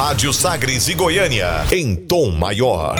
Rádio 0.00 0.32
Sagres 0.32 0.86
e 0.86 0.94
Goiânia, 0.94 1.48
em 1.72 1.96
tom 1.96 2.30
maior. 2.30 2.94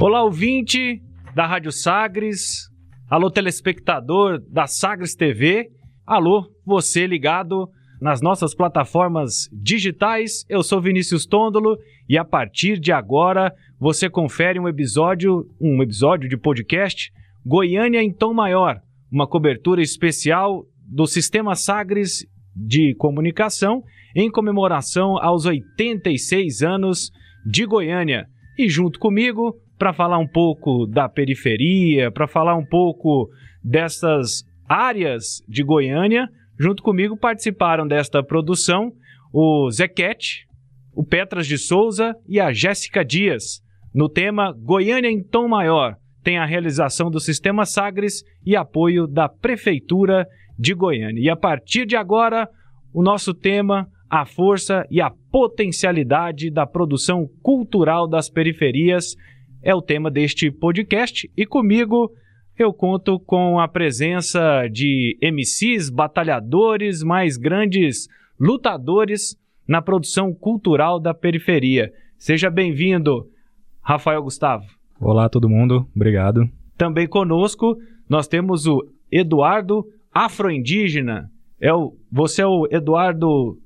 Olá, 0.00 0.22
ouvinte 0.22 1.02
da 1.34 1.44
Rádio 1.44 1.72
Sagres. 1.72 2.70
Alô, 3.10 3.32
telespectador 3.32 4.40
da 4.48 4.68
Sagres 4.68 5.16
TV. 5.16 5.72
Alô, 6.06 6.48
você 6.64 7.04
ligado 7.04 7.68
nas 8.00 8.20
nossas 8.20 8.54
plataformas 8.54 9.48
digitais. 9.52 10.44
Eu 10.48 10.62
sou 10.62 10.80
Vinícius 10.80 11.26
Tôndolo 11.26 11.76
e 12.08 12.18
a 12.18 12.24
partir 12.24 12.78
de 12.78 12.92
agora 12.92 13.52
você 13.78 14.08
confere 14.08 14.58
um 14.58 14.68
episódio, 14.68 15.48
um 15.60 15.82
episódio 15.82 16.28
de 16.28 16.36
podcast 16.36 17.12
Goiânia 17.44 18.02
em 18.02 18.12
tom 18.12 18.34
maior, 18.34 18.80
uma 19.10 19.26
cobertura 19.26 19.80
especial 19.80 20.64
do 20.86 21.06
Sistema 21.06 21.54
Sagres 21.54 22.26
de 22.54 22.94
Comunicação 22.94 23.82
em 24.14 24.30
comemoração 24.30 25.18
aos 25.18 25.44
86 25.44 26.62
anos 26.62 27.12
de 27.44 27.66
Goiânia. 27.66 28.26
E 28.58 28.68
junto 28.68 28.98
comigo, 28.98 29.54
para 29.78 29.92
falar 29.92 30.18
um 30.18 30.26
pouco 30.26 30.86
da 30.86 31.08
periferia, 31.08 32.10
para 32.10 32.26
falar 32.26 32.56
um 32.56 32.64
pouco 32.64 33.28
dessas 33.62 34.42
áreas 34.68 35.42
de 35.46 35.62
Goiânia, 35.62 36.28
junto 36.58 36.82
comigo 36.82 37.16
participaram 37.16 37.86
desta 37.86 38.22
produção 38.22 38.92
o 39.32 39.70
Zequete, 39.70 40.46
o 40.94 41.04
Petras 41.04 41.46
de 41.46 41.58
Souza 41.58 42.16
e 42.26 42.40
a 42.40 42.52
Jéssica 42.52 43.04
Dias. 43.04 43.62
No 43.94 44.08
tema 44.08 44.52
Goiânia 44.52 45.10
em 45.10 45.22
Tom 45.22 45.48
Maior, 45.48 45.96
tem 46.22 46.38
a 46.38 46.46
realização 46.46 47.10
do 47.10 47.20
Sistema 47.20 47.64
Sagres 47.64 48.22
e 48.44 48.56
apoio 48.56 49.06
da 49.06 49.28
Prefeitura 49.28 50.26
de 50.58 50.74
Goiânia. 50.74 51.20
E 51.22 51.30
a 51.30 51.36
partir 51.36 51.86
de 51.86 51.96
agora, 51.96 52.48
o 52.92 53.02
nosso 53.02 53.34
tema, 53.34 53.86
a 54.08 54.24
força 54.24 54.86
e 54.90 55.00
a 55.00 55.10
potencialidade 55.30 56.50
da 56.50 56.66
produção 56.66 57.28
cultural 57.42 58.08
das 58.08 58.30
periferias 58.30 59.14
é 59.62 59.74
o 59.74 59.82
tema 59.82 60.10
deste 60.10 60.50
podcast 60.50 61.30
e 61.36 61.44
comigo 61.44 62.10
eu 62.58 62.72
conto 62.72 63.20
com 63.20 63.60
a 63.60 63.68
presença 63.68 64.66
de 64.68 65.18
MCs, 65.20 65.90
batalhadores, 65.90 67.02
mais 67.02 67.36
grandes 67.36 68.08
lutadores 68.38 69.36
na 69.68 69.82
produção 69.82 70.32
cultural 70.32 70.98
da 70.98 71.12
periferia. 71.12 71.92
Seja 72.18 72.48
bem-vindo, 72.48 73.28
Rafael 73.82 74.22
Gustavo. 74.22 74.64
Olá, 74.98 75.28
todo 75.28 75.48
mundo. 75.48 75.86
Obrigado. 75.94 76.48
Também 76.76 77.06
conosco 77.06 77.76
nós 78.08 78.26
temos 78.26 78.66
o 78.66 78.82
Eduardo 79.10 79.84
Afroindígena. 80.12 81.30
É 81.60 81.72
o, 81.72 81.96
você 82.10 82.42
é 82.42 82.46
o 82.46 82.66
Eduardo 82.70 83.58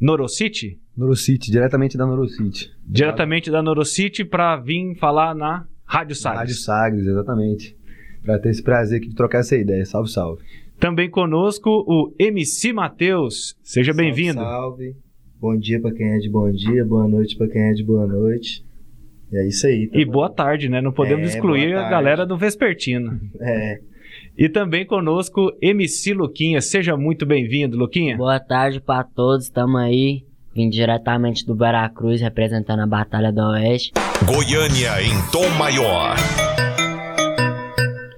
Norocity? 0.00 0.80
Norocity, 0.96 1.50
diretamente 1.50 1.96
da 1.96 2.06
Norocity. 2.06 2.70
Diretamente 2.86 3.50
da 3.50 3.62
Norocity 3.62 4.24
para 4.24 4.56
vir 4.56 4.94
falar 4.96 5.34
na 5.34 5.66
Rádio 5.84 6.16
Sagres. 6.16 6.40
Rádio 6.40 6.54
Sagres, 6.56 7.06
exatamente. 7.06 7.76
Para 8.24 8.38
ter 8.38 8.50
esse 8.50 8.62
prazer 8.62 8.98
aqui 8.98 9.08
de 9.08 9.14
trocar 9.14 9.40
essa 9.40 9.54
ideia. 9.56 9.84
Salve, 9.84 10.10
salve. 10.10 10.42
Também 10.80 11.10
conosco 11.10 11.70
o 11.86 12.14
MC 12.18 12.72
Matheus. 12.72 13.56
Seja 13.62 13.92
bem-vindo. 13.92 14.40
Salve. 14.40 14.96
Bom 15.40 15.56
dia 15.56 15.80
para 15.80 15.92
quem 15.92 16.06
é 16.06 16.18
de 16.18 16.30
bom 16.30 16.50
dia, 16.50 16.84
boa 16.84 17.06
noite 17.06 17.36
para 17.36 17.48
quem 17.48 17.62
é 17.62 17.72
de 17.72 17.84
boa 17.84 18.06
noite. 18.06 18.64
E 19.30 19.36
é 19.36 19.46
isso 19.46 19.66
aí. 19.66 19.88
Tá 19.88 19.98
e 19.98 20.04
bom. 20.04 20.12
boa 20.12 20.30
tarde, 20.30 20.68
né? 20.68 20.80
Não 20.80 20.92
podemos 20.92 21.26
é, 21.26 21.34
excluir 21.34 21.74
a 21.74 21.88
galera 21.88 22.24
do 22.24 22.36
Vespertino. 22.36 23.20
É. 23.40 23.80
E 24.36 24.48
também 24.48 24.86
conosco 24.86 25.52
MC 25.60 26.14
Luquinha. 26.14 26.60
Seja 26.60 26.96
muito 26.96 27.26
bem-vindo, 27.26 27.76
Luquinha. 27.76 28.16
Boa 28.16 28.40
tarde 28.40 28.80
para 28.80 29.04
todos. 29.04 29.44
Estamos 29.44 29.80
aí 29.80 30.24
Vim 30.54 30.70
diretamente 30.70 31.44
do 31.44 31.56
Veracruz, 31.56 32.20
representando 32.20 32.80
a 32.80 32.86
Batalha 32.86 33.32
do 33.32 33.40
Oeste. 33.40 33.92
Goiânia 34.24 35.02
em 35.02 35.30
tom 35.32 35.48
maior. 35.58 36.14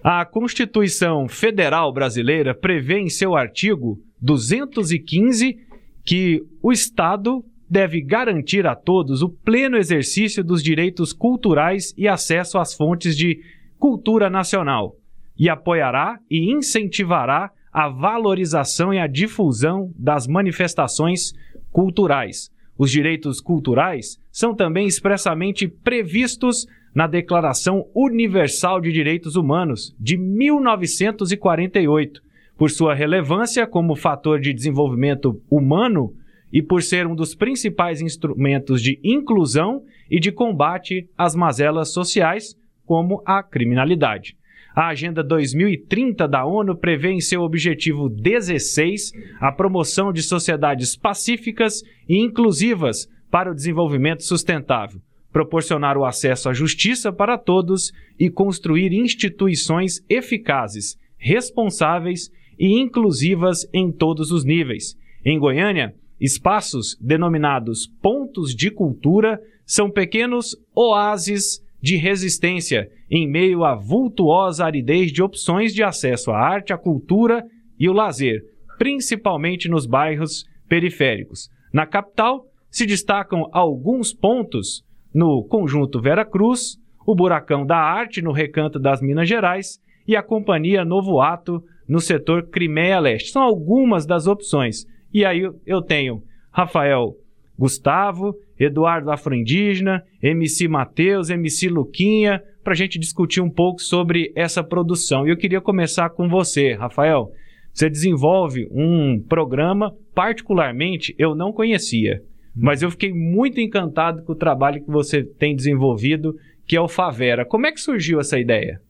A 0.09 0.25
Constituição 0.25 1.27
Federal 1.27 1.93
Brasileira 1.93 2.55
prevê 2.55 3.01
em 3.01 3.09
seu 3.09 3.35
artigo 3.35 3.99
215 4.23 5.57
que 6.05 6.45
o 6.63 6.71
Estado 6.71 7.45
deve 7.69 8.01
garantir 8.01 8.69
a 8.69 8.77
todos 8.77 9.21
o 9.21 9.29
pleno 9.29 9.77
exercício 9.77 10.45
dos 10.45 10.63
direitos 10.63 11.13
culturais 11.13 11.93
e 11.99 12.07
acesso 12.07 12.57
às 12.57 12.73
fontes 12.73 13.17
de 13.17 13.41
cultura 13.81 14.31
nacional, 14.31 14.95
e 15.37 15.49
apoiará 15.49 16.21
e 16.31 16.55
incentivará 16.55 17.51
a 17.73 17.89
valorização 17.89 18.95
e 18.95 19.01
a 19.01 19.09
difusão 19.09 19.91
das 19.99 20.29
manifestações 20.29 21.33
culturais. 21.73 22.49
Os 22.79 22.93
direitos 22.93 23.41
culturais 23.41 24.21
são 24.31 24.55
também 24.55 24.87
expressamente 24.87 25.67
previstos 25.67 26.65
na 26.97 27.07
Declaração 27.07 27.87
Universal 27.95 28.81
de 28.81 28.91
Direitos 28.91 29.37
Humanos 29.37 29.95
de 30.01 30.17
1948, 30.17 32.23
por 32.57 32.71
sua 32.71 32.95
relevância 32.95 33.67
como 33.67 33.95
fator 33.95 34.41
de 34.41 34.55
desenvolvimento 34.55 35.39
humano 35.51 36.15
e 36.51 36.63
por 36.63 36.83
ser 36.83 37.07
um 37.07 37.15
dos 37.15 37.35
principais 37.35 38.01
instrumentos 38.01 38.81
de 38.81 38.99
inclusão 39.05 39.83
e 40.11 40.19
de 40.19 40.33
combate 40.33 41.07
às 41.19 41.35
mazelas 41.35 41.93
sociais, 41.93 42.57
como 42.87 43.23
a 43.27 43.43
criminalidade. 43.43 44.35
A 44.75 44.89
Agenda 44.89 45.23
2030 45.23 46.27
da 46.27 46.47
ONU 46.47 46.75
prevê 46.75 47.11
em 47.11 47.21
seu 47.21 47.43
objetivo 47.43 48.09
16 48.09 49.13
a 49.39 49.53
promoção 49.53 50.15
de 50.15 50.23
sociedades 50.23 50.97
pacíficas 50.97 51.83
e 52.09 52.19
inclusivas 52.19 53.07
para 53.31 53.51
o 53.51 53.55
desenvolvimento 53.55 54.23
sustentável, 54.23 54.99
proporcionar 55.37 55.99
o 55.99 56.05
acesso 56.07 56.49
à 56.49 56.55
justiça 56.55 57.13
para 57.13 57.37
todos 57.37 57.93
e 58.19 58.31
construir 58.31 58.95
instituições 58.95 60.03
eficazes, 60.09 60.97
responsáveis 61.19 62.31
e 62.59 62.81
inclusivas 62.81 63.69
em 63.71 63.93
todos 63.93 64.33
os 64.33 64.47
níveis. 64.47 64.97
Em 65.23 65.39
Goiânia, 65.39 65.95
espaços 66.19 66.97
denominados 66.99 67.87
pontos 68.01 68.55
de 68.55 68.71
cultura 68.71 69.39
são 69.67 69.91
pequenos 69.91 70.57
oásis 70.75 71.61
de 71.83 71.97
resistência 71.97 72.89
em 73.11 73.29
meio 73.29 73.63
à 73.63 73.75
vultuosa 73.75 74.65
aridez 74.65 75.13
de 75.13 75.23
opções 75.23 75.75
de 75.75 75.83
acesso 75.83 76.31
à 76.31 76.39
arte, 76.39 76.73
à 76.73 76.79
cultura 76.79 77.45
e 77.79 77.91
o 77.91 77.93
lazer, 77.93 78.41
principalmente 78.79 79.69
nos 79.69 79.85
bairros 79.85 80.47
periféricos. 80.67 81.51
Na 81.75 81.85
capital, 81.85 82.47
se 82.71 82.87
destacam 82.87 83.51
alguns 83.53 84.15
pontos 84.15 84.86
no 85.17 85.43
conjunto 85.43 85.99
Vera 85.99 86.27
Cruz, 86.27 86.77
o 87.07 87.15
Buracão 87.15 87.65
da 87.65 87.79
Arte 87.79 88.21
no 88.21 88.33
Recanto 88.33 88.79
das 88.79 89.01
Minas 89.01 89.27
Gerais 89.27 89.81
e 90.07 90.15
a 90.15 90.23
Companhia 90.23 90.85
Novo 90.85 91.23
Ato 91.23 91.65
no 91.89 92.01
setor 92.01 92.49
Crimeia 92.51 93.01
Leste. 93.01 93.31
São 93.31 93.41
algumas 93.41 94.05
das 94.05 94.27
opções. 94.27 94.85
E 95.15 95.25
aí 95.25 95.51
eu 95.65 95.81
tenho 95.81 96.23
Rafael 96.53 97.15
Gustavo, 97.59 98.35
Eduardo 98.61 99.11
Afro-Indígena, 99.11 100.03
MC 100.23 100.69
Matheus, 100.69 101.31
MC 101.31 101.71
Luquinha, 101.71 102.43
para 102.63 102.75
a 102.75 102.77
gente 102.77 102.99
discutir 102.99 103.41
um 103.41 103.49
pouco 103.49 103.81
sobre 103.81 104.31
essa 104.37 104.63
produção. 104.63 105.27
E 105.27 105.31
eu 105.31 105.37
queria 105.39 105.63
começar 105.63 106.11
com 106.11 106.29
você, 106.29 106.75
Rafael. 106.75 107.31
Você 107.73 107.89
desenvolve 107.89 108.69
um 108.71 109.19
programa, 109.27 109.95
particularmente 110.15 111.15
eu 111.19 111.35
não 111.35 111.55
conhecia, 111.55 112.23
mas 112.57 112.83
eu 112.83 112.91
fiquei 112.91 113.13
muito 113.13 113.61
encantado 113.61 114.23
com 114.23 114.33
o 114.33 114.37
trabalho 114.37 114.83
que 114.83 114.91
você 114.91 115.23
tem 115.23 115.55
desenvolvido, 115.55 116.37
que 116.67 116.77
é 116.77 116.81
o 116.81 116.89
Favera. 116.89 117.45
Como 117.45 117.67
é 117.67 117.73
que 117.73 117.81
surgiu 117.81 118.19
essa 118.19 118.39
ideia? 118.39 118.81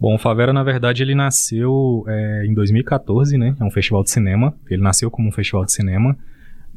Bom, 0.00 0.14
o 0.14 0.18
Favera, 0.18 0.52
na 0.52 0.62
verdade, 0.62 1.02
ele 1.02 1.14
nasceu 1.14 2.04
é, 2.06 2.44
em 2.46 2.54
2014, 2.54 3.36
né? 3.36 3.56
É 3.58 3.64
um 3.64 3.70
festival 3.70 4.04
de 4.04 4.10
cinema. 4.10 4.54
Ele 4.70 4.82
nasceu 4.82 5.10
como 5.10 5.28
um 5.28 5.32
festival 5.32 5.64
de 5.64 5.72
cinema 5.72 6.16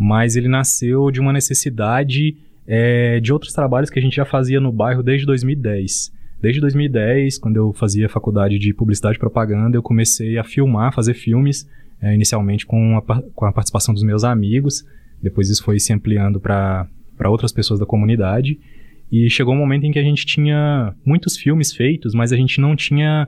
mas 0.03 0.35
ele 0.35 0.47
nasceu 0.47 1.11
de 1.11 1.19
uma 1.19 1.31
necessidade 1.31 2.35
é, 2.67 3.19
de 3.19 3.31
outros 3.31 3.53
trabalhos 3.53 3.89
que 3.89 3.99
a 3.99 4.01
gente 4.01 4.15
já 4.15 4.25
fazia 4.25 4.59
no 4.59 4.71
bairro 4.71 5.03
desde 5.03 5.27
2010. 5.27 6.11
Desde 6.41 6.59
2010, 6.59 7.37
quando 7.37 7.57
eu 7.57 7.71
fazia 7.73 8.09
faculdade 8.09 8.57
de 8.57 8.73
publicidade 8.73 9.17
e 9.17 9.19
propaganda, 9.19 9.77
eu 9.77 9.83
comecei 9.83 10.39
a 10.39 10.43
filmar, 10.43 10.91
fazer 10.91 11.13
filmes, 11.13 11.69
é, 12.01 12.15
inicialmente 12.15 12.65
com 12.65 12.97
a, 12.97 13.21
com 13.35 13.45
a 13.45 13.51
participação 13.51 13.93
dos 13.93 14.03
meus 14.03 14.23
amigos, 14.23 14.83
depois 15.21 15.49
isso 15.49 15.63
foi 15.63 15.79
se 15.79 15.93
ampliando 15.93 16.39
para 16.39 16.87
outras 17.25 17.51
pessoas 17.51 17.79
da 17.79 17.85
comunidade, 17.85 18.59
e 19.11 19.29
chegou 19.29 19.53
um 19.53 19.57
momento 19.57 19.85
em 19.85 19.91
que 19.91 19.99
a 19.99 20.03
gente 20.03 20.25
tinha 20.25 20.95
muitos 21.05 21.35
filmes 21.35 21.73
feitos, 21.73 22.13
mas 22.13 22.31
a 22.31 22.37
gente 22.37 22.61
não 22.61 22.75
tinha 22.75 23.27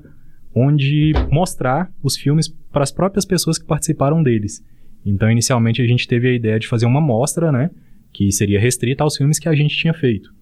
onde 0.56 1.12
mostrar 1.30 1.92
os 2.01 2.16
filmes 2.16 2.48
para 2.48 2.84
as 2.84 2.92
próprias 2.92 3.25
pessoas 3.25 3.57
que 3.57 3.66
participaram 3.66 4.24
deles. 4.24 4.63
Então, 5.06 5.30
inicialmente, 5.30 5.81
a 5.81 5.86
gente 5.86 6.07
teve 6.07 6.30
a 6.30 6.34
ideia 6.34 6.57
de 6.57 6.68
fazer 6.68 6.86
uma 6.86 7.01
mostra, 7.01 7.51
né? 7.51 7.69
Que 8.13 8.31
seria 8.31 8.60
restrita 8.60 9.04
aos 9.04 9.18
filmes 9.18 9.39
que 9.39 9.50
a 9.50 9.56
gente 9.56 9.75
tinha 9.75 9.94
feito. 9.94 10.34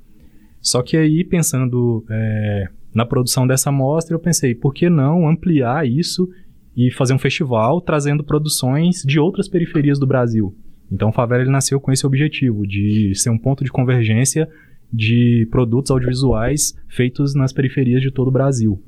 Só 0.59 0.83
que 0.83 0.95
aí, 0.95 1.24
pensando 1.24 2.06
é, 2.07 2.68
na 2.94 3.06
produção 3.06 3.47
dessa 3.47 3.71
mostra, 3.71 4.13
eu 4.13 4.19
pensei, 4.19 4.54
por 4.54 4.74
que 4.74 4.89
não 4.89 5.27
ampliar 5.27 5.88
isso 5.88 6.30
e 6.77 6.92
fazer 6.92 7.13
um 7.13 7.19
festival 7.19 7.81
trazendo 7.81 8.24
produções 8.24 9.01
de 9.04 9.19
outras 9.19 9.47
periferias 9.47 9.97
do 9.97 10.06
Brasil? 10.06 10.56
Então, 10.92 11.10
o 11.10 11.14
Favela 11.14 11.42
ele 11.44 11.52
nasceu 11.52 11.80
com 11.80 11.92
esse 11.92 12.06
objetivo, 12.06 12.68
de 12.68 13.14
ser 13.16 13.30
um 13.30 13.38
ponto 13.38 13.64
de 13.64 13.72
convergência 13.72 14.50
de 14.92 15.48
produtos 15.50 15.90
audiovisuais 15.90 16.76
feitos 16.90 17.34
nas 17.34 17.54
periferias 17.54 18.02
de 18.02 18.12
todo 18.12 18.28
o 18.28 18.32
Brasil. 18.32 18.82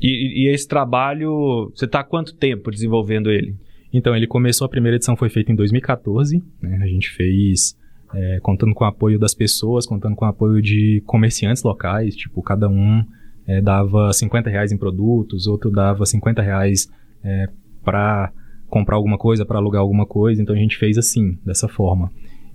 E, 0.00 0.44
e 0.44 0.54
esse 0.54 0.66
trabalho, 0.66 1.72
você 1.74 1.86
está 1.86 2.00
há 2.00 2.04
quanto 2.04 2.34
tempo 2.34 2.70
desenvolvendo 2.70 3.30
ele? 3.30 3.56
Então, 3.92 4.16
ele 4.16 4.26
começou, 4.26 4.64
a 4.64 4.70
primeira 4.70 4.96
edição 4.96 5.16
foi 5.16 5.28
feita 5.28 5.50
em 5.52 5.54
2014, 5.54 6.42
né? 6.62 6.78
a 6.82 6.86
gente 6.86 7.10
fez 7.10 7.76
é, 8.14 8.38
contando 8.40 8.74
com 8.74 8.84
o 8.84 8.86
apoio 8.86 9.18
das 9.18 9.34
pessoas, 9.34 9.86
contando 9.86 10.14
com 10.14 10.24
o 10.24 10.28
apoio 10.28 10.62
de 10.62 11.02
comerciantes 11.06 11.62
locais, 11.62 12.14
tipo, 12.14 12.42
cada 12.42 12.68
um 12.68 13.04
é, 13.46 13.60
dava 13.60 14.12
50 14.12 14.48
reais 14.48 14.72
em 14.72 14.78
produtos, 14.78 15.46
outro 15.46 15.70
dava 15.70 16.06
50 16.06 16.40
reais 16.42 16.88
é, 17.24 17.48
para 17.84 18.32
comprar 18.72 18.96
alguma 18.96 19.18
coisa, 19.18 19.44
para 19.44 19.58
alugar 19.58 19.82
alguma 19.82 20.06
coisa, 20.06 20.40
então 20.40 20.54
a 20.56 20.58
gente 20.58 20.78
fez 20.78 20.96
assim, 20.96 21.36
dessa 21.44 21.68
forma. 21.68 22.10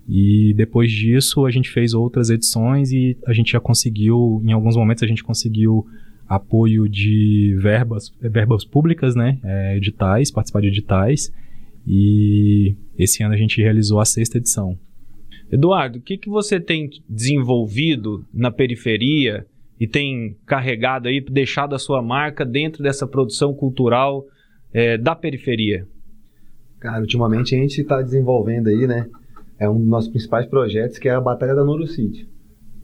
E 0.09 0.51
depois 0.55 0.91
disso 0.91 1.45
a 1.45 1.51
gente 1.51 1.69
fez 1.69 1.93
outras 1.93 2.31
edições 2.31 2.91
e 2.91 3.15
a 3.27 3.33
gente 3.33 3.51
já 3.51 3.59
conseguiu, 3.59 4.41
em 4.43 4.51
alguns 4.51 4.75
momentos 4.75 5.03
a 5.03 5.07
gente 5.07 5.23
conseguiu 5.23 5.85
apoio 6.27 6.89
de 6.89 7.55
verbas, 7.61 8.11
verbas 8.19 8.65
públicas, 8.65 9.15
né, 9.15 9.37
é, 9.43 9.77
editais, 9.77 10.31
participar 10.31 10.61
de 10.61 10.69
editais. 10.69 11.31
E 11.85 12.75
esse 12.97 13.21
ano 13.21 13.35
a 13.35 13.37
gente 13.37 13.61
realizou 13.61 13.99
a 13.99 14.05
sexta 14.05 14.39
edição. 14.39 14.75
Eduardo, 15.51 15.99
o 15.99 16.01
que, 16.01 16.17
que 16.17 16.29
você 16.29 16.59
tem 16.59 16.89
desenvolvido 17.07 18.25
na 18.33 18.49
periferia 18.49 19.45
e 19.79 19.87
tem 19.87 20.35
carregado 20.47 21.07
aí, 21.07 21.21
deixado 21.21 21.75
a 21.75 21.79
sua 21.79 22.01
marca 22.01 22.43
dentro 22.43 22.81
dessa 22.81 23.05
produção 23.05 23.53
cultural 23.53 24.25
é, 24.73 24.97
da 24.97 25.15
periferia? 25.15 25.85
Cara, 26.79 27.01
ultimamente 27.01 27.55
a 27.55 27.57
gente 27.57 27.81
está 27.81 28.01
desenvolvendo 28.01 28.67
aí, 28.67 28.85
né? 28.87 29.07
É 29.59 29.69
um 29.69 29.79
dos 29.79 29.87
nossos 29.87 30.09
principais 30.09 30.45
projetos, 30.45 30.99
que 30.99 31.09
é 31.09 31.13
a 31.13 31.21
Batalha 31.21 31.55
da 31.55 31.63
Norocity. 31.63 32.29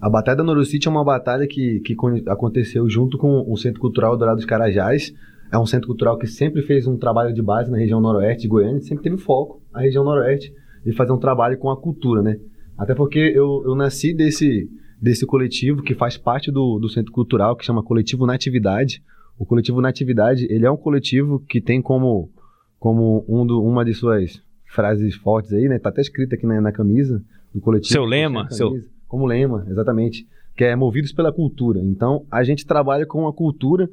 A 0.02 0.10
Batalha 0.10 0.38
da 0.38 0.44
Norocity 0.44 0.88
é 0.88 0.92
uma 0.92 1.04
batalha 1.04 1.48
que, 1.48 1.80
que 1.80 1.96
aconteceu 2.28 2.90
junto 2.90 3.18
com 3.18 3.50
o 3.50 3.56
Centro 3.56 3.80
Cultural 3.80 4.18
Dourados 4.18 4.44
Carajás. 4.44 5.14
É 5.52 5.58
um 5.58 5.66
centro 5.66 5.88
cultural 5.88 6.18
que 6.18 6.26
sempre 6.26 6.64
fez 6.64 6.88
um 6.88 6.98
trabalho 6.98 7.34
de 7.34 7.42
base 7.42 7.70
na 7.70 7.78
região 7.78 8.02
noroeste 8.02 8.42
de 8.42 8.48
Goiânia, 8.48 8.82
sempre 8.82 9.04
teve 9.04 9.18
foco 9.18 9.62
a 9.72 9.82
região 9.82 10.04
noroeste 10.04 10.52
de 10.84 10.92
fazer 10.94 11.12
um 11.12 11.20
trabalho 11.20 11.58
com 11.58 11.70
a 11.70 11.80
cultura, 11.80 12.22
né? 12.22 12.38
Até 12.78 12.96
porque 12.96 13.20
eu, 13.20 13.64
eu 13.64 13.76
nasci 13.76 14.14
desse, 14.14 14.68
desse 15.00 15.26
coletivo 15.26 15.84
que 15.84 15.94
faz 15.94 16.18
parte 16.18 16.52
do, 16.52 16.80
do 16.80 16.90
Centro 16.90 17.12
Cultural, 17.12 17.56
que 17.56 17.64
chama 17.64 17.84
Coletivo 17.84 18.26
Natividade. 18.26 19.02
O 19.38 19.46
Coletivo 19.46 19.80
Natividade, 19.80 20.48
ele 20.50 20.66
é 20.66 20.72
um 20.72 20.76
coletivo 20.76 21.40
que 21.48 21.62
tem 21.62 21.82
como 21.82 22.30
como 22.84 23.24
um 23.30 23.46
do, 23.46 23.64
uma 23.64 23.86
de 23.86 23.94
suas 23.94 24.44
frases 24.66 25.16
fortes 25.16 25.54
aí, 25.54 25.70
né? 25.70 25.80
Tá 25.80 25.88
até 25.88 26.02
escrito 26.02 26.36
aqui 26.36 26.46
na, 26.46 26.60
na 26.60 26.70
camisa 26.70 27.24
do 27.56 27.62
coletivo. 27.62 27.94
Seu 27.94 28.04
lema, 28.04 28.52
seu... 28.52 28.74
Como 29.08 29.26
lema, 29.26 29.66
exatamente. 29.70 30.28
Que 30.54 30.66
é 30.66 30.76
movidos 30.76 31.14
pela 31.14 31.32
cultura. 31.32 31.80
Então, 31.80 32.26
a 32.30 32.44
gente 32.44 32.68
trabalha 32.68 33.06
com 33.06 33.26
a 33.26 33.32
cultura 33.32 33.90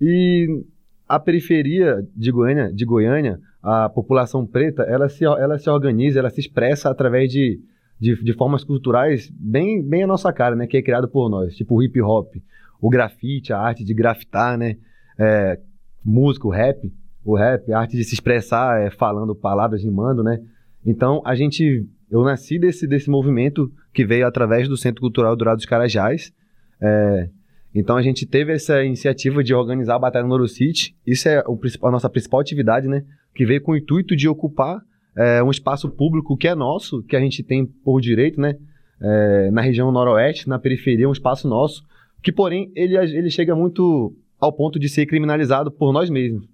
e 0.00 0.64
a 1.08 1.20
periferia 1.20 2.04
de 2.16 2.32
Goiânia, 2.32 2.72
de 2.72 2.84
Goiânia, 2.84 3.38
a 3.62 3.88
população 3.88 4.44
preta, 4.44 4.82
ela 4.82 5.08
se, 5.08 5.24
ela 5.24 5.56
se 5.56 5.70
organiza, 5.70 6.18
ela 6.18 6.30
se 6.30 6.40
expressa 6.40 6.90
através 6.90 7.30
de, 7.30 7.60
de, 8.00 8.24
de 8.24 8.32
formas 8.32 8.64
culturais 8.64 9.30
bem, 9.32 9.80
bem 9.80 10.02
a 10.02 10.06
nossa 10.08 10.32
cara, 10.32 10.56
né? 10.56 10.66
Que 10.66 10.78
é 10.78 10.82
criado 10.82 11.06
por 11.06 11.30
nós, 11.30 11.54
tipo 11.54 11.76
o 11.76 11.82
hip 11.82 12.02
hop, 12.02 12.34
o 12.80 12.90
grafite, 12.90 13.52
a 13.52 13.60
arte 13.60 13.84
de 13.84 13.94
grafitar, 13.94 14.58
né? 14.58 14.78
É, 15.16 15.60
música, 16.04 16.48
o 16.48 16.50
rap 16.50 16.92
o 17.24 17.36
rap, 17.36 17.72
a 17.72 17.80
arte 17.80 17.96
de 17.96 18.04
se 18.04 18.14
expressar 18.14 18.80
é, 18.80 18.90
falando 18.90 19.34
palavras, 19.34 19.82
rimando, 19.82 20.22
né? 20.22 20.40
Então, 20.84 21.22
a 21.24 21.34
gente... 21.34 21.86
Eu 22.10 22.22
nasci 22.24 22.58
desse, 22.58 22.86
desse 22.86 23.08
movimento 23.08 23.72
que 23.94 24.04
veio 24.04 24.26
através 24.26 24.68
do 24.68 24.76
Centro 24.76 25.00
Cultural 25.00 25.34
Dourado 25.34 25.56
dos 25.56 25.64
Carajás. 25.64 26.30
É, 26.78 27.30
então, 27.74 27.96
a 27.96 28.02
gente 28.02 28.26
teve 28.26 28.52
essa 28.52 28.84
iniciativa 28.84 29.42
de 29.42 29.54
organizar 29.54 29.94
a 29.94 29.98
Batalha 29.98 30.26
no 30.26 30.46
City. 30.46 30.94
Isso 31.06 31.26
é 31.26 31.42
o, 31.46 31.58
a 31.84 31.90
nossa 31.90 32.10
principal 32.10 32.40
atividade, 32.40 32.86
né? 32.86 33.02
Que 33.34 33.46
veio 33.46 33.62
com 33.62 33.72
o 33.72 33.76
intuito 33.76 34.14
de 34.14 34.28
ocupar 34.28 34.82
é, 35.16 35.42
um 35.42 35.50
espaço 35.50 35.88
público 35.88 36.36
que 36.36 36.46
é 36.46 36.54
nosso, 36.54 37.02
que 37.04 37.16
a 37.16 37.20
gente 37.20 37.42
tem 37.42 37.64
por 37.64 37.98
direito, 37.98 38.38
né? 38.38 38.56
É, 39.00 39.50
na 39.50 39.62
região 39.62 39.90
noroeste, 39.90 40.48
na 40.48 40.58
periferia, 40.58 41.08
um 41.08 41.12
espaço 41.12 41.48
nosso, 41.48 41.82
que 42.22 42.30
porém 42.30 42.70
ele, 42.76 42.94
ele 42.96 43.30
chega 43.30 43.56
muito 43.56 44.14
ao 44.38 44.52
ponto 44.52 44.78
de 44.78 44.88
ser 44.88 45.06
criminalizado 45.06 45.70
por 45.72 45.94
nós 45.94 46.10
mesmos. 46.10 46.46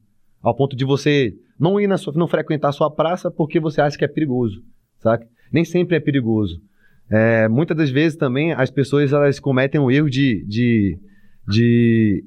Ao 0.42 0.54
ponto 0.54 0.76
de 0.76 0.84
você 0.84 1.34
não 1.58 1.80
ir 1.80 1.86
na 1.86 1.96
sua, 1.96 2.12
não 2.14 2.28
frequentar 2.28 2.68
a 2.68 2.72
sua 2.72 2.90
praça 2.90 3.30
porque 3.30 3.58
você 3.58 3.80
acha 3.80 3.98
que 3.98 4.04
é 4.04 4.08
perigoso, 4.08 4.62
sabe? 4.98 5.26
Nem 5.52 5.64
sempre 5.64 5.96
é 5.96 6.00
perigoso. 6.00 6.60
É, 7.10 7.48
muitas 7.48 7.76
das 7.76 7.90
vezes 7.90 8.16
também 8.16 8.52
as 8.52 8.70
pessoas 8.70 9.12
elas 9.12 9.40
cometem 9.40 9.80
o 9.80 9.90
erro 9.90 10.10
de, 10.10 10.44
de, 10.46 10.98
de 11.46 12.24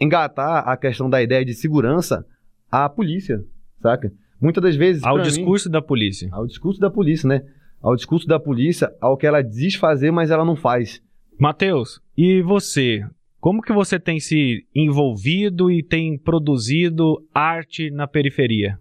engatar 0.00 0.68
a 0.68 0.76
questão 0.76 1.08
da 1.08 1.22
ideia 1.22 1.44
de 1.44 1.54
segurança 1.54 2.26
à 2.70 2.88
polícia, 2.88 3.42
saca? 3.80 4.12
Muitas 4.40 4.62
das 4.62 4.76
vezes. 4.76 5.02
Ao 5.02 5.18
discurso 5.20 5.68
mim, 5.68 5.72
da 5.72 5.82
polícia. 5.82 6.28
Ao 6.32 6.46
discurso 6.46 6.80
da 6.80 6.90
polícia, 6.90 7.28
né? 7.28 7.42
Ao 7.80 7.94
discurso 7.94 8.26
da 8.26 8.38
polícia, 8.38 8.92
ao 9.00 9.16
que 9.16 9.26
ela 9.26 9.42
diz 9.42 9.74
fazer, 9.76 10.10
mas 10.10 10.30
ela 10.30 10.44
não 10.44 10.56
faz. 10.56 11.00
Matheus, 11.38 12.00
e 12.16 12.42
você? 12.42 13.04
Como 13.48 13.62
que 13.62 13.72
você 13.72 13.98
tem 13.98 14.20
se 14.20 14.66
envolvido 14.74 15.70
e 15.70 15.82
tem 15.82 16.18
produzido 16.18 17.26
arte 17.34 17.90
na 17.90 18.06
periferia? 18.06 18.78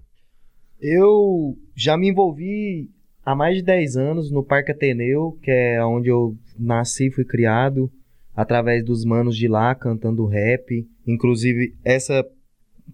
Eu 0.82 1.58
já 1.74 1.96
me 1.96 2.10
envolvi 2.10 2.90
há 3.26 3.34
mais 3.34 3.56
de 3.56 3.64
10 3.64 3.96
anos 3.96 4.30
no 4.30 4.44
Parque 4.44 4.74
Ateneu, 4.74 5.40
que 5.42 5.50
é 5.50 5.82
onde 5.86 6.10
eu 6.10 6.36
nasci 6.60 7.08
e 7.08 7.12
fui 7.12 7.24
criado, 7.24 7.90
através 8.36 8.84
dos 8.84 9.06
manos 9.06 9.38
de 9.38 9.48
lá 9.48 9.74
cantando 9.74 10.26
rap. 10.26 10.86
Inclusive, 11.08 11.74
essa 11.82 12.26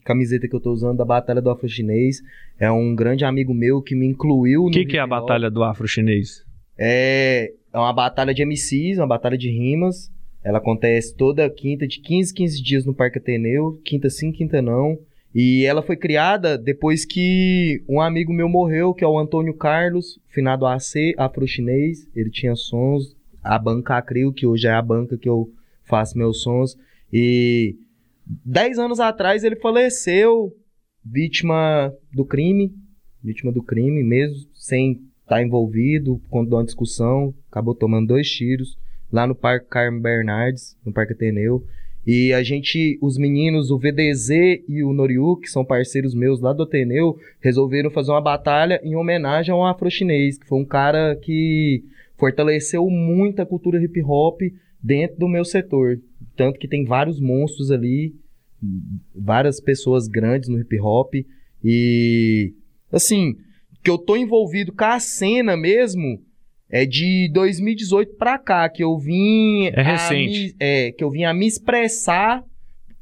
camiseta 0.05 0.47
que 0.47 0.53
eu 0.53 0.59
estou 0.59 0.73
usando 0.73 0.97
da 0.97 1.05
Batalha 1.05 1.41
do 1.41 1.49
Afro 1.49 1.67
Chinês 1.67 2.21
é 2.59 2.71
um 2.71 2.93
grande 2.93 3.25
amigo 3.25 3.51
meu 3.51 3.81
que 3.81 3.95
me 3.95 4.05
incluiu 4.05 4.61
no. 4.61 4.67
O 4.67 4.71
que, 4.71 4.85
que 4.85 4.97
é 4.97 5.01
a 5.01 5.07
Batalha 5.07 5.49
do 5.49 5.63
Afro 5.63 5.87
Chinês? 5.87 6.45
É, 6.77 7.51
é 7.73 7.77
uma 7.79 7.93
batalha 7.93 8.31
de 8.31 8.45
MCs, 8.45 8.99
uma 8.99 9.07
batalha 9.07 9.39
de 9.39 9.49
rimas 9.49 10.13
ela 10.43 10.57
acontece 10.57 11.15
toda 11.15 11.49
quinta, 11.49 11.87
de 11.87 11.99
15 12.01 12.33
15 12.33 12.61
dias 12.61 12.85
no 12.85 12.93
Parque 12.93 13.17
Ateneu, 13.17 13.79
quinta 13.85 14.09
sim, 14.09 14.31
quinta 14.31 14.61
não. 14.61 14.99
E 15.33 15.65
ela 15.65 15.81
foi 15.81 15.95
criada 15.95 16.57
depois 16.57 17.05
que 17.05 17.81
um 17.87 17.99
amigo 18.01 18.31
meu 18.31 18.49
morreu, 18.49 18.93
que 18.93 19.03
é 19.03 19.07
o 19.07 19.17
Antônio 19.17 19.53
Carlos, 19.55 20.19
finado 20.27 20.65
AC, 20.65 21.15
afro-chinês. 21.17 22.07
Ele 22.15 22.29
tinha 22.29 22.55
sons, 22.55 23.15
a 23.41 23.57
banca 23.57 23.97
Acril, 23.97 24.31
que 24.33 24.45
hoje 24.45 24.67
é 24.67 24.71
a 24.71 24.81
banca 24.81 25.17
que 25.17 25.27
eu 25.27 25.49
faço 25.85 26.17
meus 26.17 26.43
sons. 26.43 26.77
E 27.11 27.75
dez 28.45 28.77
anos 28.77 28.99
atrás 28.99 29.43
ele 29.43 29.55
faleceu, 29.55 30.53
vítima 31.03 31.91
do 32.13 32.25
crime, 32.25 32.71
vítima 33.23 33.51
do 33.51 33.63
crime 33.63 34.03
mesmo, 34.03 34.47
sem 34.53 35.01
estar 35.23 35.41
envolvido, 35.41 36.21
quando 36.29 36.53
uma 36.53 36.65
discussão, 36.65 37.33
acabou 37.49 37.73
tomando 37.73 38.09
dois 38.09 38.29
tiros 38.29 38.77
lá 39.13 39.27
no 39.27 39.35
Parque 39.35 39.67
Carmen 39.69 40.01
Bernardes, 40.01 40.75
no 40.83 40.91
Parque 40.91 41.13
Ateneu. 41.13 41.63
E 42.05 42.33
a 42.33 42.41
gente, 42.43 42.97
os 42.99 43.17
meninos, 43.17 43.69
o 43.69 43.77
VDZ 43.77 44.29
e 44.67 44.83
o 44.83 44.91
Noriu, 44.91 45.37
que 45.37 45.47
são 45.47 45.63
parceiros 45.63 46.15
meus 46.15 46.41
lá 46.41 46.51
do 46.51 46.63
Ateneu, 46.63 47.15
resolveram 47.39 47.91
fazer 47.91 48.11
uma 48.11 48.19
batalha 48.19 48.81
em 48.83 48.95
homenagem 48.95 49.53
ao 49.53 49.63
afro-chinês, 49.65 50.37
que 50.37 50.47
foi 50.47 50.59
um 50.59 50.65
cara 50.65 51.15
que 51.15 51.83
fortaleceu 52.17 52.89
muito 52.89 53.39
a 53.39 53.45
cultura 53.45 53.81
hip 53.81 54.01
hop 54.03 54.41
dentro 54.81 55.17
do 55.19 55.29
meu 55.29 55.45
setor. 55.45 56.01
Tanto 56.35 56.59
que 56.59 56.67
tem 56.67 56.83
vários 56.83 57.21
monstros 57.21 57.71
ali, 57.71 58.15
várias 59.15 59.61
pessoas 59.61 60.07
grandes 60.07 60.49
no 60.49 60.59
hip 60.59 60.77
hop. 60.81 61.13
E, 61.63 62.53
assim, 62.91 63.37
que 63.83 63.89
eu 63.89 63.97
tô 63.97 64.17
envolvido 64.17 64.73
com 64.73 64.85
a 64.85 64.99
cena 64.99 65.55
mesmo, 65.55 66.19
é 66.73 66.87
de 66.87 67.29
2018 67.31 68.15
pra 68.15 68.39
cá 68.39 68.67
que 68.67 68.83
eu 68.83 68.97
vim. 68.97 69.67
É 69.67 69.81
recente. 69.83 70.39
Me, 70.39 70.55
é, 70.59 70.91
que 70.91 71.03
eu 71.03 71.11
vim 71.11 71.23
a 71.23 71.31
me 71.31 71.45
expressar. 71.45 72.43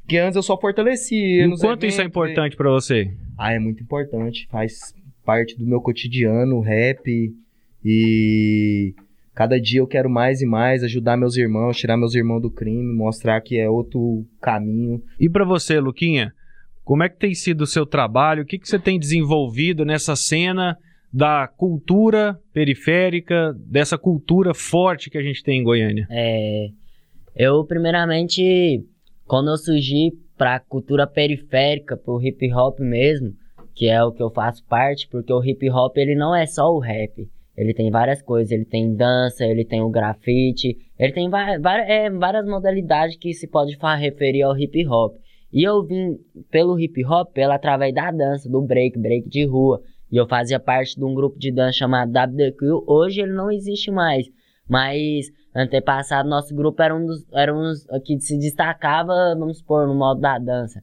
Que 0.06 0.18
antes 0.18 0.36
eu 0.36 0.42
só 0.42 0.60
fortalecia. 0.60 1.46
E 1.46 1.58
quanto 1.58 1.86
isso 1.86 2.02
é 2.02 2.04
importante 2.04 2.54
para 2.54 2.68
você? 2.68 3.10
Ah, 3.38 3.54
é 3.54 3.58
muito 3.58 3.82
importante. 3.82 4.46
Faz 4.50 4.94
parte 5.24 5.56
do 5.56 5.64
meu 5.64 5.80
cotidiano, 5.80 6.60
rap. 6.60 7.34
E 7.82 8.94
cada 9.34 9.58
dia 9.58 9.80
eu 9.80 9.86
quero 9.86 10.10
mais 10.10 10.42
e 10.42 10.46
mais 10.46 10.84
ajudar 10.84 11.16
meus 11.16 11.38
irmãos, 11.38 11.78
tirar 11.78 11.96
meus 11.96 12.14
irmãos 12.14 12.40
do 12.40 12.50
crime, 12.50 12.94
mostrar 12.94 13.40
que 13.40 13.58
é 13.58 13.70
outro 13.70 14.26
caminho. 14.38 15.02
E 15.18 15.30
para 15.30 15.46
você, 15.46 15.80
Luquinha, 15.80 16.34
como 16.84 17.04
é 17.04 17.08
que 17.08 17.16
tem 17.16 17.34
sido 17.34 17.62
o 17.62 17.66
seu 17.66 17.86
trabalho? 17.86 18.42
O 18.42 18.46
que, 18.46 18.58
que 18.58 18.68
você 18.68 18.78
tem 18.78 18.98
desenvolvido 18.98 19.82
nessa 19.82 20.14
cena 20.14 20.76
da 21.12 21.46
cultura 21.46 22.38
periférica, 22.52 23.54
dessa 23.58 23.98
cultura 23.98 24.54
forte 24.54 25.10
que 25.10 25.18
a 25.18 25.22
gente 25.22 25.42
tem 25.42 25.60
em 25.60 25.64
Goiânia? 25.64 26.06
É, 26.10 26.68
eu, 27.36 27.64
primeiramente, 27.64 28.84
quando 29.26 29.50
eu 29.50 29.56
surgi 29.56 30.12
pra 30.38 30.58
cultura 30.58 31.06
periférica, 31.06 31.96
pro 31.96 32.20
hip 32.20 32.52
hop 32.52 32.80
mesmo, 32.80 33.32
que 33.74 33.88
é 33.88 34.02
o 34.02 34.12
que 34.12 34.22
eu 34.22 34.30
faço 34.30 34.64
parte, 34.64 35.08
porque 35.08 35.32
o 35.32 35.44
hip 35.44 35.68
hop 35.70 35.96
ele 35.96 36.14
não 36.14 36.34
é 36.34 36.46
só 36.46 36.72
o 36.72 36.78
rap. 36.78 37.28
Ele 37.56 37.74
tem 37.74 37.90
várias 37.90 38.22
coisas, 38.22 38.50
ele 38.50 38.64
tem 38.64 38.94
dança, 38.94 39.44
ele 39.44 39.64
tem 39.64 39.82
o 39.82 39.90
grafite, 39.90 40.78
ele 40.98 41.12
tem 41.12 41.30
é, 41.86 42.10
várias 42.10 42.46
modalidades 42.46 43.16
que 43.16 43.34
se 43.34 43.46
pode 43.46 43.76
referir 43.98 44.42
ao 44.42 44.56
hip 44.56 44.86
hop. 44.86 45.16
E 45.52 45.62
eu 45.62 45.82
vim 45.82 46.16
pelo 46.50 46.80
hip 46.80 47.04
hop 47.04 47.30
pela 47.32 47.56
através 47.56 47.94
da 47.94 48.10
dança, 48.10 48.48
do 48.48 48.62
break, 48.62 48.98
break 48.98 49.28
de 49.28 49.44
rua. 49.44 49.82
E 50.12 50.16
eu 50.18 50.28
fazia 50.28 50.60
parte 50.60 50.94
de 50.94 51.04
um 51.04 51.14
grupo 51.14 51.38
de 51.38 51.50
dança 51.50 51.78
chamado 51.78 52.10
WDQ. 52.10 52.84
Hoje 52.86 53.22
ele 53.22 53.32
não 53.32 53.50
existe 53.50 53.90
mais. 53.90 54.26
Mas 54.68 55.32
antepassado, 55.56 56.28
nosso 56.28 56.54
grupo 56.54 56.82
era 56.82 56.94
um 56.94 57.06
dos 57.06 57.26
era 57.32 57.54
um 57.54 57.72
que 58.04 58.20
se 58.20 58.38
destacava, 58.38 59.34
vamos 59.38 59.58
supor, 59.58 59.88
no 59.88 59.94
modo 59.94 60.20
da 60.20 60.38
dança. 60.38 60.82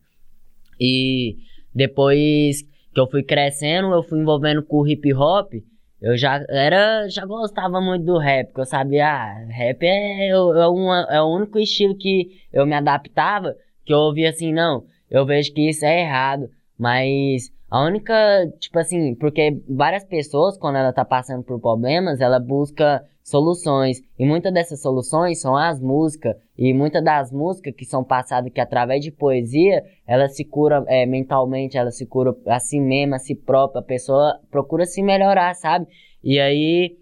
E 0.80 1.38
depois 1.74 2.64
que 2.92 3.00
eu 3.00 3.08
fui 3.08 3.22
crescendo, 3.22 3.94
eu 3.94 4.02
fui 4.02 4.20
envolvendo 4.20 4.64
com 4.64 4.78
o 4.78 4.88
hip 4.88 5.14
hop. 5.14 5.54
Eu 6.02 6.18
já 6.18 6.44
era, 6.50 7.08
já 7.10 7.26
gostava 7.26 7.80
muito 7.82 8.06
do 8.06 8.18
rap, 8.18 8.48
porque 8.48 8.62
eu 8.62 8.66
sabia, 8.66 9.06
ah, 9.06 9.46
rap 9.50 9.84
é, 9.84 10.30
é, 10.30 10.38
uma, 10.38 11.06
é 11.10 11.22
o 11.22 11.28
único 11.28 11.60
estilo 11.60 11.96
que 11.96 12.30
eu 12.54 12.66
me 12.66 12.74
adaptava, 12.74 13.54
que 13.86 13.94
eu 13.94 13.98
ouvia 13.98 14.30
assim, 14.30 14.54
não, 14.54 14.86
eu 15.12 15.26
vejo 15.26 15.54
que 15.54 15.70
isso 15.70 15.84
é 15.84 16.04
errado, 16.04 16.50
mas 16.78 17.52
a 17.70 17.86
única, 17.86 18.14
tipo 18.60 18.80
assim, 18.80 19.14
porque 19.16 19.62
várias 19.70 20.04
pessoas, 20.04 20.58
quando 20.58 20.78
ela 20.78 20.92
tá 20.92 21.06
passando 21.06 21.44
por 21.44 21.60
problemas, 21.60 22.20
ela 22.20 22.40
busca 22.40 23.06
soluções. 23.24 24.02
E 24.18 24.26
muitas 24.26 24.52
dessas 24.52 24.82
soluções 24.82 25.40
são 25.40 25.56
as 25.56 25.80
músicas. 25.80 26.36
E 26.58 26.74
muitas 26.74 27.04
das 27.04 27.32
músicas 27.32 27.76
que 27.76 27.86
são 27.86 28.04
passadas 28.04 28.52
que 28.52 28.60
através 28.60 29.04
de 29.04 29.12
poesia, 29.12 29.84
ela 30.08 30.28
se 30.28 30.44
cura 30.44 30.84
é, 30.88 31.06
mentalmente, 31.06 31.78
ela 31.78 31.92
se 31.92 32.08
cura 32.08 32.36
a 32.48 32.60
si 32.60 32.80
mesma, 32.80 33.18
a 33.18 33.20
si 33.20 33.36
própria. 33.36 33.82
A 33.82 33.86
pessoa 33.86 34.40
procura 34.50 34.86
se 34.86 35.04
melhorar, 35.04 35.54
sabe? 35.54 35.86
E 36.24 36.40
aí 36.40 36.98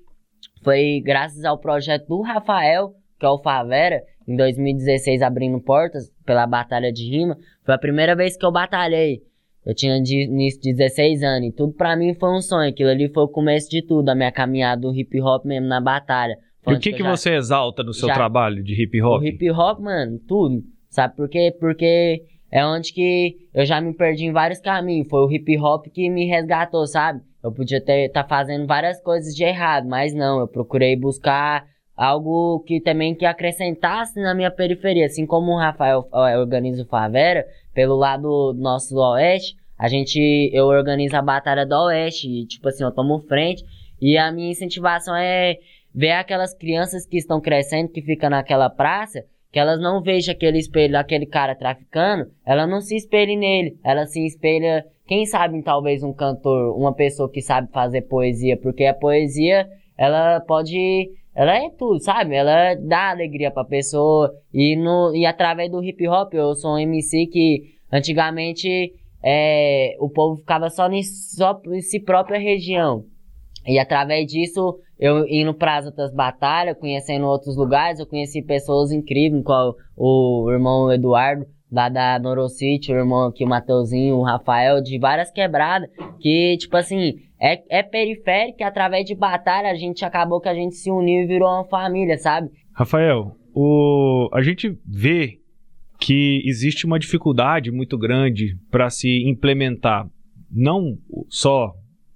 foi 0.64 1.02
graças 1.04 1.46
ao 1.46 1.58
projeto 1.58 2.08
do 2.08 2.22
Rafael, 2.22 2.94
que 3.18 3.26
é 3.26 3.30
o 3.30 3.40
Favera, 3.40 4.04
em 4.28 4.36
2016 4.36 5.22
abrindo 5.22 5.62
portas 5.62 6.12
pela 6.26 6.46
Batalha 6.46 6.92
de 6.92 7.10
Rima. 7.10 7.38
Foi 7.64 7.74
a 7.74 7.80
primeira 7.80 8.18
vez 8.18 8.36
que 8.36 8.46
eu 8.46 8.52
batalhei. 8.52 9.27
Eu 9.68 9.76
tinha 9.76 10.02
de, 10.02 10.28
nisso 10.28 10.62
16 10.64 11.22
anos 11.24 11.50
e 11.50 11.52
tudo 11.52 11.74
pra 11.74 11.94
mim 11.98 12.14
foi 12.14 12.30
um 12.30 12.40
sonho. 12.42 12.70
Aquilo 12.70 12.90
ali 12.90 13.10
foi 13.10 13.24
o 13.24 13.28
começo 13.28 13.70
de 13.70 13.82
tudo, 13.82 14.08
a 14.08 14.16
minha 14.16 14.32
caminhada 14.32 14.84
do 14.84 14.96
hip 14.96 15.22
hop 15.22 15.44
mesmo 15.44 15.68
na 15.68 15.82
batalha. 15.82 16.38
e 16.66 16.74
o 16.74 16.80
que, 16.80 16.94
que, 16.94 17.04
já, 17.04 17.10
você 17.10 17.36
exalta 17.36 17.84
no 17.84 17.94
seu 17.94 18.08
já, 18.08 18.14
trabalho 18.14 18.64
de 18.64 18.82
hip 18.82 19.02
hop? 19.02 19.22
O 19.22 19.26
hip 19.26 19.52
hop, 19.52 19.82
mano, 19.82 20.20
tudo. 20.26 20.64
Sabe 20.90 21.18
por 21.18 21.28
quê? 21.28 21.54
Porque 21.60 22.24
é 22.50 22.66
onde 22.66 22.94
que 22.94 23.36
eu 23.54 23.66
já 23.66 23.82
me 23.82 23.94
perdi 23.94 24.24
em 24.24 24.32
vários 24.32 24.62
caminhos. 24.62 25.10
Foi 25.10 25.20
o 25.20 25.30
hip 25.30 25.58
hop 25.58 25.88
que 25.88 26.10
me 26.10 26.26
resgatou, 26.26 26.88
sabe? 26.88 27.20
Eu 27.44 27.52
podia 27.52 27.80
estar 27.80 28.24
tá 28.24 28.24
fazendo 28.24 28.66
várias 28.66 29.02
coisas 29.02 29.36
de 29.36 29.44
errado, 29.44 29.86
mas 29.86 30.14
não, 30.14 30.40
eu 30.40 30.48
procurei 30.48 30.96
buscar 30.96 31.66
algo 31.98 32.64
que 32.68 32.80
também 32.80 33.16
que 33.16 33.26
acrescentasse 33.26 34.22
na 34.22 34.36
minha 34.36 34.52
periferia. 34.52 35.08
Assim 35.08 35.26
como 35.26 35.54
o 35.54 35.58
Rafael 35.58 36.08
organiza 36.40 36.84
o 36.84 36.88
Favera, 36.88 37.44
pelo 37.74 37.96
lado 37.96 38.54
nosso 38.54 38.94
do 38.94 39.02
Oeste, 39.02 39.58
a 39.78 39.88
gente, 39.88 40.20
eu 40.54 40.66
organizo 40.66 41.16
a 41.16 41.22
Batalha 41.22 41.66
do 41.66 41.76
Oeste, 41.86 42.28
e, 42.28 42.46
tipo 42.46 42.68
assim, 42.68 42.84
eu 42.84 42.92
tomo 42.92 43.20
frente, 43.20 43.64
e 44.02 44.18
a 44.18 44.32
minha 44.32 44.52
incentivação 44.52 45.16
é 45.16 45.58
ver 45.94 46.12
aquelas 46.12 46.54
crianças 46.54 47.06
que 47.06 47.18
estão 47.18 47.42
crescendo, 47.42 47.92
que 47.92 48.02
ficam 48.02 48.30
naquela 48.30 48.70
praça, 48.70 49.24
que 49.52 49.60
elas 49.60 49.80
não 49.80 50.02
vejam 50.02 50.34
aquele 50.34 50.58
espelho 50.58 50.94
daquele 50.94 51.26
cara 51.26 51.56
traficando, 51.56 52.30
ela 52.46 52.68
não 52.68 52.82
se 52.82 52.96
espelhe 52.96 53.36
nele, 53.36 53.78
ela 53.84 54.06
se 54.06 54.26
espelha, 54.26 54.86
quem 55.08 55.26
sabe 55.26 55.62
talvez 55.62 56.04
um 56.04 56.14
cantor, 56.14 56.76
uma 56.76 56.94
pessoa 56.94 57.32
que 57.32 57.42
sabe 57.42 57.72
fazer 57.72 58.02
poesia, 58.04 58.58
porque 58.58 58.86
a 58.86 58.94
poesia, 58.94 59.68
ela 59.98 60.40
pode 60.42 61.12
ela 61.38 61.56
é 61.56 61.70
tudo, 61.70 62.00
sabe? 62.00 62.34
Ela 62.34 62.74
dá 62.74 63.12
alegria 63.12 63.52
pra 63.52 63.64
pessoa. 63.64 64.34
E, 64.52 64.76
no, 64.76 65.16
e 65.16 65.24
através 65.24 65.70
do 65.70 65.84
hip 65.84 66.08
hop, 66.08 66.34
eu 66.34 66.56
sou 66.56 66.74
um 66.74 66.80
MC 66.80 67.28
que 67.28 67.76
antigamente 67.94 68.92
é, 69.24 69.96
o 70.00 70.10
povo 70.10 70.38
ficava 70.38 70.68
só 70.72 70.90
em, 70.90 71.04
só 71.04 71.62
em 71.68 71.82
si 71.82 72.00
própria 72.00 72.40
região. 72.40 73.06
E 73.68 73.78
através 73.78 74.26
disso, 74.26 74.80
eu 74.98 75.28
indo 75.28 75.54
para 75.54 75.78
as 75.78 75.86
outras 75.86 76.12
batalhas, 76.12 76.76
conhecendo 76.80 77.28
outros 77.28 77.56
lugares, 77.56 78.00
eu 78.00 78.08
conheci 78.08 78.42
pessoas 78.42 78.92
incríveis, 78.92 79.44
como 79.44 79.76
o 79.96 80.50
irmão 80.52 80.92
Eduardo, 80.92 81.46
lá 81.72 81.88
da 81.88 82.18
Norocity, 82.18 82.92
o 82.92 82.98
irmão 82.98 83.28
aqui, 83.28 83.44
o 83.44 83.48
Mateuzinho, 83.48 84.16
o 84.16 84.24
Rafael, 84.24 84.82
de 84.82 84.98
várias 84.98 85.30
quebradas, 85.30 85.88
que, 86.20 86.58
tipo 86.58 86.76
assim, 86.78 87.27
é, 87.40 87.80
é 87.80 87.84
periférico, 87.84 88.64
através 88.64 89.06
de 89.06 89.16
batalha 89.16 89.70
a 89.70 89.76
gente 89.76 90.04
acabou 90.04 90.42
que 90.42 90.50
a 90.50 90.56
gente 90.56 90.76
se 90.76 90.90
uniu 90.92 91.24
e 91.24 91.28
virou 91.28 91.48
uma 91.48 91.66
família, 91.66 92.18
sabe? 92.18 92.50
Rafael, 92.74 93.36
o, 93.54 94.30
a 94.34 94.42
gente 94.42 94.78
vê 94.86 95.40
que 96.00 96.42
existe 96.46 96.86
uma 96.86 97.00
dificuldade 97.00 97.72
muito 97.72 97.98
grande 97.98 98.58
para 98.70 98.90
se 98.90 99.28
implementar 99.28 100.08
não 100.52 100.98
só 101.28 101.74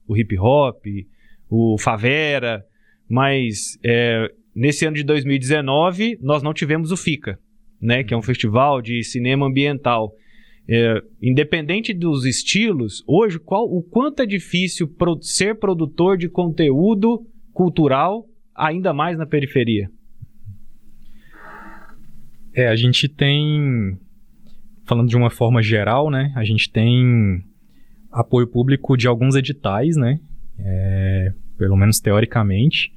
o 0.07 0.15
hip 0.15 0.37
hop, 0.37 0.85
o 1.49 1.77
favera, 1.77 2.63
mas 3.09 3.77
é, 3.83 4.29
nesse 4.55 4.85
ano 4.85 4.95
de 4.95 5.03
2019 5.03 6.17
nós 6.21 6.43
não 6.43 6.53
tivemos 6.53 6.91
o 6.91 6.97
FICA, 6.97 7.39
né, 7.81 8.03
que 8.03 8.13
é 8.13 8.17
um 8.17 8.21
festival 8.21 8.81
de 8.81 9.03
cinema 9.03 9.47
ambiental. 9.47 10.11
É, 10.68 11.01
independente 11.22 11.94
dos 11.94 12.25
estilos, 12.25 13.03
hoje 13.08 13.39
qual, 13.39 13.65
o 13.65 13.82
quanto 13.82 14.22
é 14.22 14.25
difícil 14.25 14.88
pro, 14.88 15.22
ser 15.22 15.60
produtor 15.60 16.18
de 16.18 16.30
conteúdo 16.30 17.25
cultural, 17.51 18.27
ainda 18.56 18.94
mais 18.94 19.18
na 19.18 19.25
periferia? 19.25 19.89
É, 22.53 22.68
a 22.68 22.75
gente 22.75 23.08
tem, 23.08 23.98
falando 24.86 25.10
de 25.10 25.18
uma 25.18 25.30
forma 25.30 25.62
geral, 25.62 26.10
né, 26.10 26.32
a 26.36 26.44
gente 26.44 26.70
tem 26.70 27.44
apoio 28.12 28.48
público 28.48 28.96
de 28.98 29.08
alguns 29.08 29.36
editais, 29.36 29.96
né, 29.96 30.20
é, 30.60 31.34
pelo 31.58 31.75
menos 31.75 32.00
teoricamente. 32.00 32.94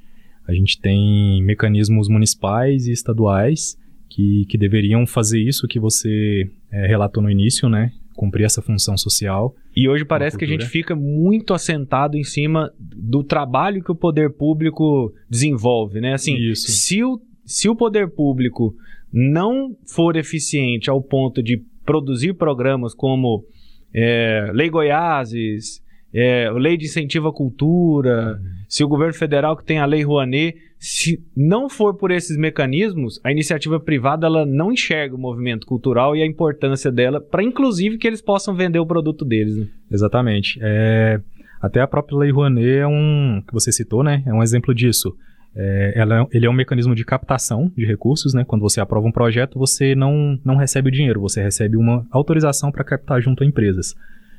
A 0.47 0.53
gente 0.53 0.79
tem 0.79 1.43
mecanismos 1.43 2.07
municipais 2.07 2.85
e 2.85 2.91
estaduais 2.91 3.77
que, 4.09 4.45
que 4.47 4.57
deveriam 4.57 5.05
fazer 5.07 5.41
isso 5.41 5.67
que 5.67 5.79
você 5.79 6.49
é, 6.75 6.87
relatou 6.87 7.23
no 7.23 7.29
início, 7.29 7.69
né? 7.69 7.91
Cumprir 8.15 8.43
essa 8.43 8.61
função 8.61 8.97
social. 8.97 9.55
E 9.75 9.87
hoje 9.87 10.03
parece 10.03 10.37
que 10.37 10.45
a 10.45 10.47
gente 10.47 10.65
fica 10.65 10.95
muito 10.95 11.53
assentado 11.53 12.17
em 12.17 12.23
cima 12.23 12.71
do 12.79 13.23
trabalho 13.23 13.83
que 13.83 13.91
o 13.91 13.95
poder 13.95 14.31
público 14.31 15.13
desenvolve, 15.29 16.01
né? 16.01 16.13
Assim, 16.13 16.35
isso. 16.35 16.71
Se, 16.71 17.03
o, 17.03 17.19
se 17.45 17.69
o 17.69 17.75
poder 17.75 18.09
público 18.09 18.75
não 19.11 19.75
for 19.87 20.17
eficiente 20.17 20.89
ao 20.89 21.01
ponto 21.01 21.41
de 21.41 21.61
produzir 21.85 22.33
programas 22.33 22.93
como 22.93 23.45
é, 23.93 24.49
Lei 24.53 24.69
Goiáses, 24.69 25.81
é, 26.13 26.49
Lei 26.51 26.77
de 26.77 26.85
Incentivo 26.85 27.29
à 27.29 27.33
Cultura, 27.33 28.39
uhum. 28.41 28.49
se 28.67 28.83
o 28.83 28.87
governo 28.87 29.13
federal 29.13 29.55
que 29.55 29.65
tem 29.65 29.79
a 29.79 29.85
Lei 29.85 30.03
Rouanet, 30.03 30.57
se 30.87 31.19
não 31.35 31.67
for 31.67 31.95
por 31.95 32.11
esses 32.11 32.37
mecanismos, 32.37 33.19
a 33.23 33.31
iniciativa 33.31 33.79
privada 33.79 34.27
ela 34.27 34.45
não 34.45 34.71
enxerga 34.71 35.15
o 35.15 35.19
movimento 35.19 35.65
cultural 35.65 36.15
e 36.15 36.21
a 36.21 36.27
importância 36.27 36.91
dela 36.91 37.19
para, 37.19 37.41
inclusive, 37.41 37.97
que 37.97 38.05
eles 38.05 38.21
possam 38.21 38.55
vender 38.55 38.77
o 38.77 38.85
produto 38.85 39.25
deles. 39.25 39.57
Né? 39.57 39.67
Exatamente. 39.89 40.59
É, 40.61 41.19
até 41.59 41.81
a 41.81 41.87
própria 41.87 42.19
Lei 42.19 42.29
Rouanet 42.29 42.69
é 42.69 42.85
um 42.85 43.41
que 43.47 43.51
você 43.51 43.71
citou, 43.71 44.03
né? 44.03 44.21
É 44.27 44.31
um 44.31 44.43
exemplo 44.43 44.75
disso. 44.75 45.11
É, 45.55 45.93
ela, 45.95 46.27
ele 46.31 46.45
é 46.45 46.49
um 46.51 46.53
mecanismo 46.53 46.93
de 46.93 47.03
captação 47.03 47.71
de 47.75 47.83
recursos, 47.83 48.35
né? 48.35 48.45
Quando 48.45 48.61
você 48.61 48.79
aprova 48.79 49.07
um 49.07 49.11
projeto, 49.11 49.57
você 49.57 49.95
não, 49.95 50.39
não 50.45 50.55
recebe 50.55 50.89
o 50.89 50.91
dinheiro, 50.91 51.19
você 51.19 51.41
recebe 51.41 51.77
uma 51.77 52.05
autorização 52.11 52.71
para 52.71 52.83
captar 52.83 53.19
junto 53.19 53.43
a 53.43 53.47
empresas. 53.47 53.95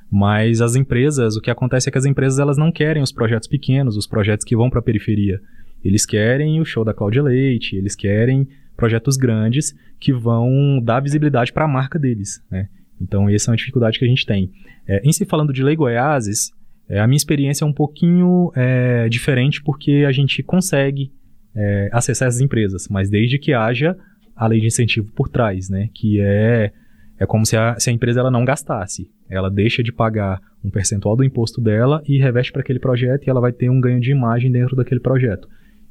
Mas 0.08 0.60
as 0.60 0.76
empresas, 0.76 1.34
o 1.34 1.40
que 1.40 1.50
acontece 1.50 1.88
é 1.88 1.92
que 1.92 1.98
as 1.98 2.06
empresas 2.06 2.38
elas 2.38 2.56
não 2.56 2.70
querem 2.70 3.02
os 3.02 3.10
projetos 3.10 3.48
pequenos, 3.48 3.96
os 3.96 4.06
projetos 4.06 4.44
que 4.44 4.54
vão 4.54 4.70
para 4.70 4.78
a 4.78 4.82
periferia. 4.82 5.40
Eles 5.86 6.04
querem 6.04 6.60
o 6.60 6.64
show 6.64 6.84
da 6.84 6.94
Cláudia 6.94 7.22
Leite, 7.22 7.76
eles 7.76 7.94
querem 7.94 8.48
projetos 8.76 9.16
grandes 9.16 9.74
que 9.98 10.12
vão 10.12 10.80
dar 10.82 11.00
visibilidade 11.00 11.52
para 11.52 11.64
a 11.64 11.68
marca 11.68 11.98
deles. 11.98 12.42
Né? 12.50 12.68
Então, 13.00 13.28
essa 13.28 13.50
é 13.50 13.52
uma 13.52 13.56
dificuldade 13.56 13.98
que 13.98 14.04
a 14.04 14.08
gente 14.08 14.26
tem. 14.26 14.50
É, 14.86 15.00
em 15.04 15.12
se 15.12 15.24
falando 15.24 15.52
de 15.52 15.62
Lei 15.62 15.76
Goiáses, 15.76 16.50
é, 16.88 17.00
a 17.00 17.06
minha 17.06 17.16
experiência 17.16 17.64
é 17.64 17.66
um 17.66 17.72
pouquinho 17.72 18.52
é, 18.54 19.08
diferente 19.08 19.62
porque 19.62 20.04
a 20.06 20.12
gente 20.12 20.42
consegue 20.42 21.12
é, 21.54 21.88
acessar 21.92 22.28
essas 22.28 22.40
empresas, 22.40 22.88
mas 22.88 23.08
desde 23.08 23.38
que 23.38 23.52
haja 23.52 23.96
a 24.34 24.46
lei 24.46 24.60
de 24.60 24.66
incentivo 24.66 25.10
por 25.12 25.28
trás, 25.28 25.70
né? 25.70 25.88
que 25.94 26.20
é 26.20 26.72
é 27.18 27.26
como 27.26 27.46
se 27.46 27.56
a, 27.56 27.78
se 27.78 27.90
a 27.90 27.92
empresa 27.92 28.20
ela 28.20 28.30
não 28.30 28.44
gastasse. 28.44 29.10
Ela 29.28 29.50
deixa 29.50 29.82
de 29.82 29.92
pagar 29.92 30.40
um 30.62 30.70
percentual 30.70 31.16
do 31.16 31.24
imposto 31.24 31.60
dela 31.60 32.02
e 32.06 32.18
reveste 32.18 32.52
para 32.52 32.60
aquele 32.60 32.78
projeto 32.78 33.26
e 33.26 33.30
ela 33.30 33.40
vai 33.40 33.52
ter 33.52 33.70
um 33.70 33.80
ganho 33.80 34.00
de 34.00 34.10
imagem 34.10 34.50
dentro 34.50 34.76
daquele 34.76 35.00
projeto. 35.00 35.48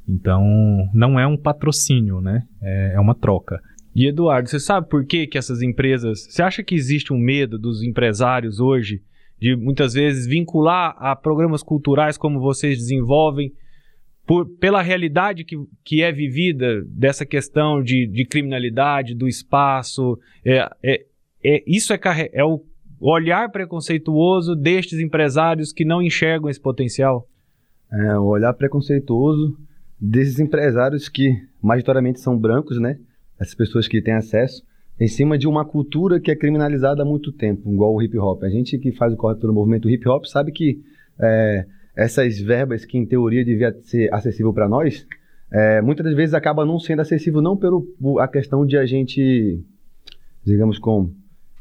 Então, 0.08 0.88
não 0.94 1.18
é 1.18 1.26
um 1.26 1.36
patrocínio, 1.36 2.20
né? 2.20 2.42
É, 2.62 2.94
é 2.94 3.00
uma 3.00 3.14
troca. 3.14 3.60
E 3.94 4.06
Eduardo, 4.06 4.48
você 4.48 4.60
sabe 4.60 4.88
por 4.88 5.04
que, 5.06 5.26
que 5.26 5.38
essas 5.38 5.62
empresas. 5.62 6.26
Você 6.28 6.42
acha 6.42 6.62
que 6.62 6.74
existe 6.74 7.12
um 7.12 7.18
medo 7.18 7.58
dos 7.58 7.82
empresários 7.82 8.60
hoje 8.60 9.02
de 9.40 9.56
muitas 9.56 9.94
vezes 9.94 10.26
vincular 10.26 10.94
a 10.98 11.14
programas 11.14 11.62
culturais 11.62 12.16
como 12.16 12.40
vocês 12.40 12.78
desenvolvem, 12.78 13.52
por, 14.26 14.46
pela 14.58 14.82
realidade 14.82 15.44
que, 15.44 15.56
que 15.84 16.02
é 16.02 16.10
vivida 16.10 16.82
dessa 16.86 17.24
questão 17.24 17.82
de, 17.82 18.06
de 18.06 18.24
criminalidade, 18.26 19.14
do 19.14 19.28
espaço? 19.28 20.18
É, 20.44 20.68
é, 20.82 21.06
é, 21.44 21.64
isso 21.66 21.92
é, 21.92 22.00
é 22.32 22.44
o 22.44 22.62
olhar 23.00 23.50
preconceituoso 23.50 24.56
destes 24.56 24.98
empresários 24.98 25.72
que 25.72 25.84
não 25.84 26.02
enxergam 26.02 26.50
esse 26.50 26.60
potencial? 26.60 27.28
É, 27.90 28.18
o 28.18 28.24
olhar 28.24 28.52
preconceituoso 28.54 29.56
desses 30.00 30.38
empresários 30.38 31.08
que 31.08 31.34
majoritariamente 31.62 32.20
são 32.20 32.38
brancos, 32.38 32.78
né? 32.78 32.98
Essas 33.38 33.54
pessoas 33.54 33.88
que 33.88 34.00
têm 34.00 34.14
acesso, 34.14 34.62
em 34.98 35.08
cima 35.08 35.36
de 35.36 35.46
uma 35.46 35.64
cultura 35.64 36.18
que 36.18 36.30
é 36.30 36.36
criminalizada 36.36 37.02
há 37.02 37.04
muito 37.04 37.32
tempo, 37.32 37.70
igual 37.72 37.94
o 37.94 38.02
hip 38.02 38.16
hop. 38.18 38.42
A 38.42 38.48
gente 38.48 38.78
que 38.78 38.92
faz 38.92 39.12
o 39.12 39.16
corre 39.16 39.36
pelo 39.36 39.52
movimento 39.52 39.90
hip 39.90 40.08
hop 40.08 40.24
sabe 40.24 40.52
que 40.52 40.80
é, 41.20 41.66
essas 41.94 42.38
verbas 42.38 42.84
que 42.84 42.96
em 42.96 43.06
teoria 43.06 43.44
devia 43.44 43.72
ser 43.82 44.12
acessível 44.12 44.52
para 44.52 44.68
nós, 44.68 45.06
é, 45.50 45.80
muitas 45.80 46.04
das 46.04 46.14
vezes 46.14 46.34
acaba 46.34 46.64
não 46.64 46.78
sendo 46.78 47.00
acessível 47.00 47.40
não 47.40 47.56
pelo 47.56 47.86
a 48.18 48.26
questão 48.26 48.66
de 48.66 48.76
a 48.76 48.84
gente, 48.84 49.62
digamos 50.44 50.78
como 50.78 51.14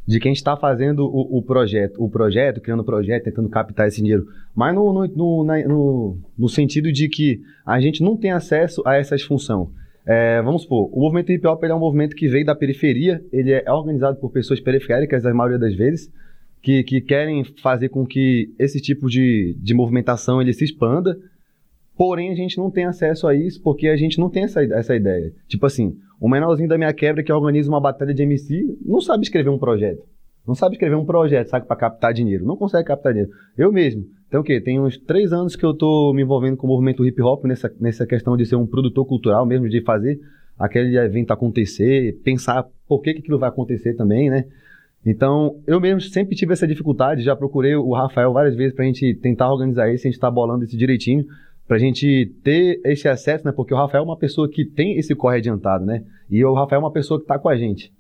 de 0.07 0.19
quem 0.19 0.33
está 0.33 0.55
fazendo 0.55 1.05
o, 1.05 1.37
o, 1.37 1.41
projeto, 1.41 2.03
o 2.03 2.09
projeto, 2.09 2.61
criando 2.61 2.81
o 2.81 2.85
projeto, 2.85 3.23
tentando 3.23 3.49
captar 3.49 3.87
esse 3.87 4.01
dinheiro, 4.01 4.27
mas 4.53 4.73
no, 4.75 4.93
no, 4.93 5.07
no, 5.07 5.43
na, 5.43 5.67
no, 5.67 6.17
no 6.37 6.49
sentido 6.49 6.91
de 6.91 7.09
que 7.09 7.41
a 7.65 7.79
gente 7.79 8.03
não 8.03 8.15
tem 8.15 8.31
acesso 8.31 8.83
a 8.85 8.95
essas 8.95 9.23
funções. 9.23 9.69
É, 10.05 10.39
vamos 10.43 10.61
supor, 10.61 10.89
o 10.93 10.99
movimento 10.99 11.31
hip 11.31 11.47
hop 11.47 11.63
é 11.63 11.73
um 11.73 11.79
movimento 11.79 12.15
que 12.15 12.27
veio 12.27 12.45
da 12.45 12.53
periferia, 12.53 13.23
ele 13.33 13.51
é 13.51 13.71
organizado 13.71 14.19
por 14.19 14.31
pessoas 14.31 14.59
periféricas, 14.59 15.25
a 15.25 15.33
maioria 15.33 15.57
das 15.57 15.73
vezes, 15.73 16.11
que, 16.61 16.83
que 16.83 17.01
querem 17.01 17.43
fazer 17.61 17.89
com 17.89 18.05
que 18.05 18.53
esse 18.59 18.79
tipo 18.79 19.09
de, 19.09 19.55
de 19.59 19.73
movimentação 19.73 20.39
ele 20.39 20.53
se 20.53 20.63
expanda, 20.63 21.17
porém 21.97 22.31
a 22.31 22.35
gente 22.35 22.57
não 22.57 22.69
tem 22.69 22.85
acesso 22.85 23.27
a 23.27 23.33
isso 23.35 23.61
porque 23.63 23.87
a 23.87 23.97
gente 23.97 24.19
não 24.19 24.29
tem 24.29 24.43
essa, 24.43 24.63
essa 24.63 24.95
ideia. 24.95 25.33
Tipo 25.47 25.65
assim, 25.65 25.97
o 26.19 26.29
menorzinho 26.29 26.69
da 26.69 26.77
minha 26.77 26.93
quebra 26.93 27.23
que 27.23 27.31
organiza 27.31 27.69
uma 27.69 27.81
batalha 27.81 28.13
de 28.13 28.23
MC 28.23 28.77
não 28.85 29.01
sabe 29.01 29.23
escrever 29.23 29.49
um 29.49 29.57
projeto. 29.57 30.03
Não 30.47 30.53
sabe 30.53 30.75
escrever 30.75 30.95
um 30.95 31.05
projeto, 31.05 31.47
sabe, 31.47 31.65
para 31.65 31.75
captar 31.75 32.13
dinheiro. 32.13 32.45
Não 32.45 32.55
consegue 32.55 32.87
captar 32.87 33.13
dinheiro. 33.13 33.31
Eu 33.57 33.71
mesmo. 33.71 34.05
Então, 34.27 34.41
o 34.41 34.43
quê? 34.43 34.61
Tem 34.61 34.79
uns 34.79 34.97
três 34.97 35.33
anos 35.33 35.55
que 35.55 35.65
eu 35.65 35.73
tô 35.73 36.13
me 36.13 36.21
envolvendo 36.21 36.55
com 36.55 36.67
o 36.67 36.69
movimento 36.69 37.05
hip 37.05 37.19
hop 37.21 37.45
nessa, 37.45 37.73
nessa 37.79 38.05
questão 38.05 38.37
de 38.37 38.45
ser 38.45 38.55
um 38.55 38.67
produtor 38.67 39.05
cultural 39.05 39.45
mesmo, 39.45 39.67
de 39.67 39.81
fazer 39.81 40.19
aquele 40.57 40.97
evento 40.97 41.31
acontecer, 41.31 42.19
pensar 42.23 42.65
por 42.87 43.01
que, 43.01 43.13
que 43.13 43.19
aquilo 43.19 43.39
vai 43.39 43.49
acontecer 43.49 43.95
também, 43.95 44.29
né? 44.29 44.45
Então, 45.05 45.59
eu 45.67 45.79
mesmo 45.79 46.01
sempre 46.01 46.35
tive 46.35 46.53
essa 46.53 46.67
dificuldade, 46.67 47.21
já 47.21 47.35
procurei 47.35 47.75
o 47.75 47.93
Rafael 47.93 48.33
várias 48.33 48.55
vezes 48.55 48.73
pra 48.73 48.85
gente 48.85 49.13
tentar 49.15 49.51
organizar 49.51 49.93
isso, 49.93 50.07
a 50.07 50.11
gente 50.11 50.19
tá 50.19 50.31
bolando 50.31 50.63
isso 50.63 50.77
direitinho 50.77 51.25
pra 51.67 51.77
gente 51.77 52.33
ter 52.43 52.79
esse 52.85 53.07
acesso, 53.07 53.45
né? 53.45 53.51
Porque 53.51 53.73
o 53.73 53.77
Rafael 53.77 54.03
é 54.03 54.05
uma 54.05 54.17
pessoa 54.17 54.49
que 54.49 54.65
tem 54.65 54.97
esse 54.97 55.15
corre 55.15 55.37
adiantado, 55.37 55.85
né? 55.85 56.03
E 56.29 56.43
o 56.43 56.53
Rafael 56.53 56.81
é 56.81 56.83
uma 56.83 56.91
pessoa 56.91 57.19
que 57.19 57.25
tá 57.25 57.39
com 57.39 57.49
a 57.49 57.55
gente. 57.55 57.91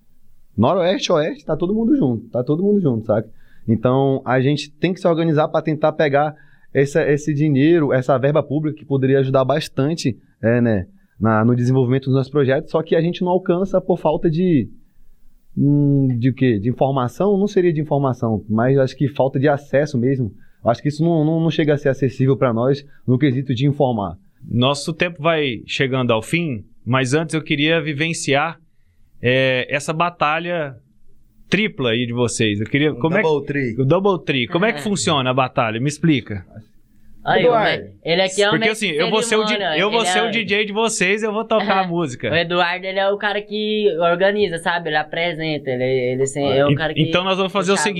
Noroeste, 0.57 1.11
Oeste, 1.11 1.45
tá 1.45 1.57
todo 1.57 1.73
mundo 1.73 1.95
junto, 1.95 2.29
tá 2.29 2.43
todo 2.43 2.63
mundo 2.63 2.79
junto, 2.79 3.05
sabe? 3.05 3.27
Então, 3.67 4.21
a 4.23 4.39
gente 4.39 4.71
tem 4.71 4.93
que 4.93 4.99
se 4.99 5.07
organizar 5.07 5.47
para 5.47 5.61
tentar 5.61 5.91
pegar 5.93 6.35
esse, 6.73 7.01
esse 7.11 7.33
dinheiro, 7.33 7.91
essa 7.91 8.17
verba 8.17 8.43
pública 8.43 8.77
que 8.77 8.85
poderia 8.85 9.19
ajudar 9.19 9.43
bastante, 9.43 10.17
é, 10.41 10.61
né, 10.61 10.87
na, 11.19 11.43
no 11.43 11.55
desenvolvimento 11.55 12.05
dos 12.05 12.13
nossos 12.13 12.31
projetos, 12.31 12.71
só 12.71 12.83
que 12.83 12.95
a 12.95 13.01
gente 13.01 13.23
não 13.23 13.31
alcança 13.31 13.81
por 13.81 13.97
falta 13.97 14.29
de 14.29 14.69
hum, 15.57 16.07
de 16.19 16.31
quê? 16.33 16.59
De 16.59 16.69
informação? 16.69 17.37
Não 17.37 17.47
seria 17.47 17.73
de 17.73 17.81
informação, 17.81 18.43
mas 18.49 18.77
acho 18.77 18.95
que 18.95 19.07
falta 19.07 19.39
de 19.39 19.47
acesso 19.47 19.97
mesmo 19.97 20.31
Acho 20.65 20.81
que 20.81 20.87
isso 20.89 21.03
não, 21.03 21.23
não, 21.23 21.39
não 21.39 21.51
chega 21.51 21.73
a 21.73 21.77
ser 21.77 21.89
acessível 21.89 22.35
para 22.35 22.53
nós 22.53 22.85
no 23.07 23.17
quesito 23.17 23.53
de 23.53 23.67
informar. 23.67 24.17
Nosso 24.47 24.93
tempo 24.93 25.21
vai 25.21 25.61
chegando 25.65 26.11
ao 26.11 26.21
fim, 26.21 26.63
mas 26.85 27.13
antes 27.13 27.33
eu 27.35 27.41
queria 27.41 27.81
vivenciar 27.81 28.59
é, 29.21 29.65
essa 29.69 29.91
batalha 29.93 30.75
tripla 31.49 31.91
aí 31.91 32.05
de 32.05 32.13
vocês. 32.13 32.59
Eu 32.59 32.67
queria. 32.67 32.93
como 32.93 33.21
double 33.21 33.43
é, 33.43 33.47
tree. 33.47 33.75
O 33.79 33.85
double 33.85 34.25
tree. 34.25 34.47
Como 34.47 34.65
é 34.65 34.73
que 34.73 34.81
funciona 34.81 35.29
a 35.29 35.33
batalha? 35.33 35.79
Me 35.79 35.87
explica. 35.87 36.45
Aí, 37.23 37.41
Eduardo. 37.41 37.85
ele 38.03 38.21
aqui 38.21 38.43
é 38.43 38.47
o 38.47 38.51
Porque 38.51 38.69
assim, 38.69 38.89
eu 38.91 39.09
vou 39.09 39.23
ser 39.23 39.35
o, 39.35 39.43
di- 39.43 39.57
eu 39.79 39.89
vou 39.89 40.01
ele 40.01 40.09
ser 40.09 40.19
é 40.19 40.23
o 40.27 40.29
DJ 40.29 40.65
de 40.65 40.71
vocês, 40.71 41.23
eu 41.23 41.33
vou 41.33 41.43
tocar 41.43 41.83
a 41.83 41.87
música. 41.87 42.29
O 42.29 42.35
Eduardo, 42.35 42.85
ele 42.85 42.99
é 42.99 43.09
o 43.09 43.17
cara 43.17 43.41
que 43.41 43.87
organiza, 43.99 44.59
sabe? 44.59 44.89
Ele 44.89 44.97
apresenta, 44.97 45.71
ele, 45.71 45.83
ele 45.83 46.25
sem- 46.27 46.55
é 46.55 46.63
o 46.67 46.75
cara 46.75 46.93
que... 46.93 47.01
então 47.01 47.23
nós 47.23 47.35
vamos 47.37 47.51
fazer 47.51 47.71
o 47.71 47.75
puxa 47.75 47.89
a 47.89 47.91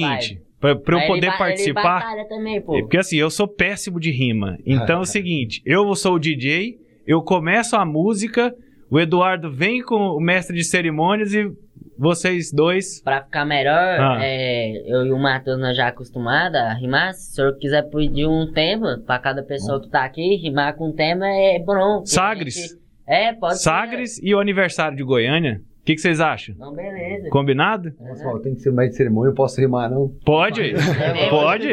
seguinte, 0.70 0.84
para 0.84 0.96
eu 1.02 1.08
poder 1.08 1.18
ele 1.18 1.26
Ele 1.28 1.38
participar, 1.38 1.82
batalha 2.00 2.28
também, 2.28 2.62
pô. 2.62 2.74
porque 2.80 2.98
assim, 2.98 3.18
eu 3.18 3.30
sou 3.30 3.48
péssimo 3.48 4.00
de 4.00 4.12
rima. 4.12 4.58
Então 4.66 4.98
é 4.98 5.02
o 5.02 5.06
seguinte, 5.06 5.62
eu 5.66 5.94
sou 5.96 6.16
o 6.16 6.20
DJ, 6.20 6.78
eu 7.08 7.22
começo 7.22 7.76
a 7.76 7.86
música, 7.86 8.54
o 8.90 9.00
Eduardo 9.00 9.52
vem 9.52 9.82
com 9.82 9.96
o 9.96 10.20
mestre 10.20 10.56
de 10.56 10.64
cerimônias 10.64 11.34
e 11.34 11.52
vocês 11.98 12.52
dois 12.52 13.02
Pra 13.02 13.24
ficar 13.24 13.46
melhor, 13.46 13.74
Ah. 14.00 14.20
é, 14.22 14.82
eu 14.86 15.06
e 15.06 15.12
o 15.12 15.18
Matheus 15.18 15.58
nós 15.60 15.78
já 15.78 15.88
acostumados 15.88 16.60
a 16.60 16.74
rimar. 16.74 17.14
Se 17.14 17.32
o 17.32 17.36
senhor 17.36 17.58
quiser 17.58 17.84
pedir 17.90 18.28
um 18.28 18.52
tema 18.52 19.02
pra 19.06 19.18
cada 19.18 19.42
pessoa 19.44 19.82
que 19.82 19.90
tá 19.90 20.04
aqui, 20.04 20.36
rimar 20.36 20.76
com 20.76 20.90
um 20.90 20.94
tema 20.94 21.26
é 21.26 21.58
bom. 21.60 22.06
Sagres. 22.06 22.54
gente- 22.56 22.86
É, 23.08 23.32
pode 23.34 23.62
Sagres 23.62 24.20
e 24.22 24.34
o 24.36 24.40
aniversário 24.40 24.98
de 24.98 25.04
Goiânia. 25.04 25.62
O 25.86 25.88
que, 25.88 25.94
que 25.94 26.02
vocês 26.02 26.20
acham? 26.20 26.56
Não, 26.58 26.74
beleza. 26.74 27.30
Combinado? 27.30 27.94
Nossa, 28.02 28.24
Paulo, 28.24 28.40
tem 28.40 28.56
que 28.56 28.62
ser 28.62 28.72
mais 28.72 28.90
de 28.90 28.96
cerimônia, 28.96 29.30
eu 29.30 29.36
posso 29.36 29.62
rimar, 29.62 29.88
não? 29.88 30.10
Pode? 30.26 30.62
É, 30.74 31.30
Pode? 31.30 31.68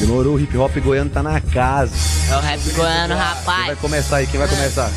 Demorou, 0.00 0.36
o 0.36 0.40
hip 0.40 0.56
hop 0.56 0.70
goiano 0.78 1.10
tá 1.10 1.20
na 1.20 1.40
casa. 1.40 1.92
É 2.32 2.36
o 2.36 2.40
rap 2.40 2.60
goiano, 2.76 3.08
Quem 3.08 3.16
vai 3.16 3.34
rapaz. 3.34 3.78
começar 3.80 4.16
aí? 4.18 4.26
Quem 4.28 4.38
vai 4.38 4.48
começar? 4.48 4.88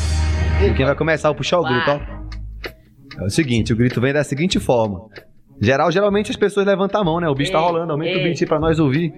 Quem 0.76 0.86
vai 0.86 0.94
começar? 0.94 1.28
Vou 1.30 1.36
puxar 1.36 1.58
o 1.58 1.64
grito, 1.64 1.90
ó. 1.90 3.22
É 3.22 3.26
o 3.26 3.30
seguinte, 3.30 3.72
o 3.72 3.76
grito 3.76 4.00
vem 4.00 4.12
da 4.12 4.22
seguinte 4.22 4.60
forma. 4.60 5.00
Geral, 5.60 5.90
geralmente 5.90 6.30
as 6.30 6.36
pessoas 6.36 6.64
levantam 6.64 7.00
a 7.00 7.04
mão, 7.04 7.18
né? 7.20 7.28
O 7.28 7.34
bicho 7.34 7.50
tá 7.50 7.58
Ei, 7.58 7.64
rolando, 7.64 7.90
aumenta 7.92 8.16
o 8.16 8.18
ei. 8.18 8.24
beat 8.24 8.40
aí 8.42 8.46
pra 8.48 8.60
nós 8.60 8.78
ouvir. 8.78 9.12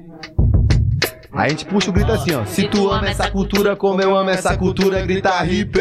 Aí 1.34 1.46
a 1.46 1.48
gente 1.48 1.64
puxa 1.66 1.90
o 1.90 1.92
grito 1.92 2.12
assim, 2.12 2.34
ó. 2.34 2.44
Se 2.44 2.68
tu 2.68 2.90
ama 2.90 3.08
essa 3.08 3.30
cultura 3.30 3.74
como 3.74 4.00
eu 4.00 4.16
amo 4.16 4.30
essa 4.30 4.56
cultura, 4.56 5.04
grita 5.04 5.44
hip, 5.44 5.72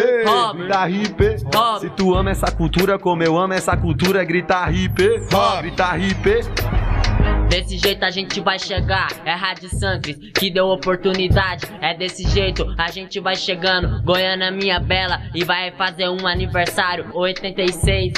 grita 0.56 0.90
hip. 0.90 1.24
Se 1.80 1.90
tu 1.92 2.16
ama 2.16 2.32
essa 2.32 2.52
cultura 2.52 2.98
como 2.98 3.22
eu 3.24 3.38
amo 3.38 3.54
essa 3.54 3.78
cultura, 3.78 4.24
grita 4.24 4.70
hip, 4.72 4.96
grita 5.62 5.98
hip. 5.98 6.30
Desse 7.50 7.78
jeito 7.78 8.04
a 8.04 8.10
gente 8.10 8.42
vai 8.42 8.58
chegar. 8.58 9.10
É 9.24 9.34
Rádio 9.34 9.70
Sancres 9.70 10.18
que 10.34 10.50
deu 10.50 10.66
oportunidade. 10.70 11.68
É 11.82 11.96
desse 11.96 12.28
jeito 12.28 12.66
a 12.76 12.90
gente 12.90 13.20
vai 13.20 13.36
chegando. 13.36 14.02
Goiânia, 14.04 14.50
minha 14.50 14.80
bela, 14.80 15.22
e 15.36 15.44
vai 15.44 15.72
fazer 15.72 16.10
um 16.10 16.26
aniversário 16.26 17.12
86. 17.14 18.14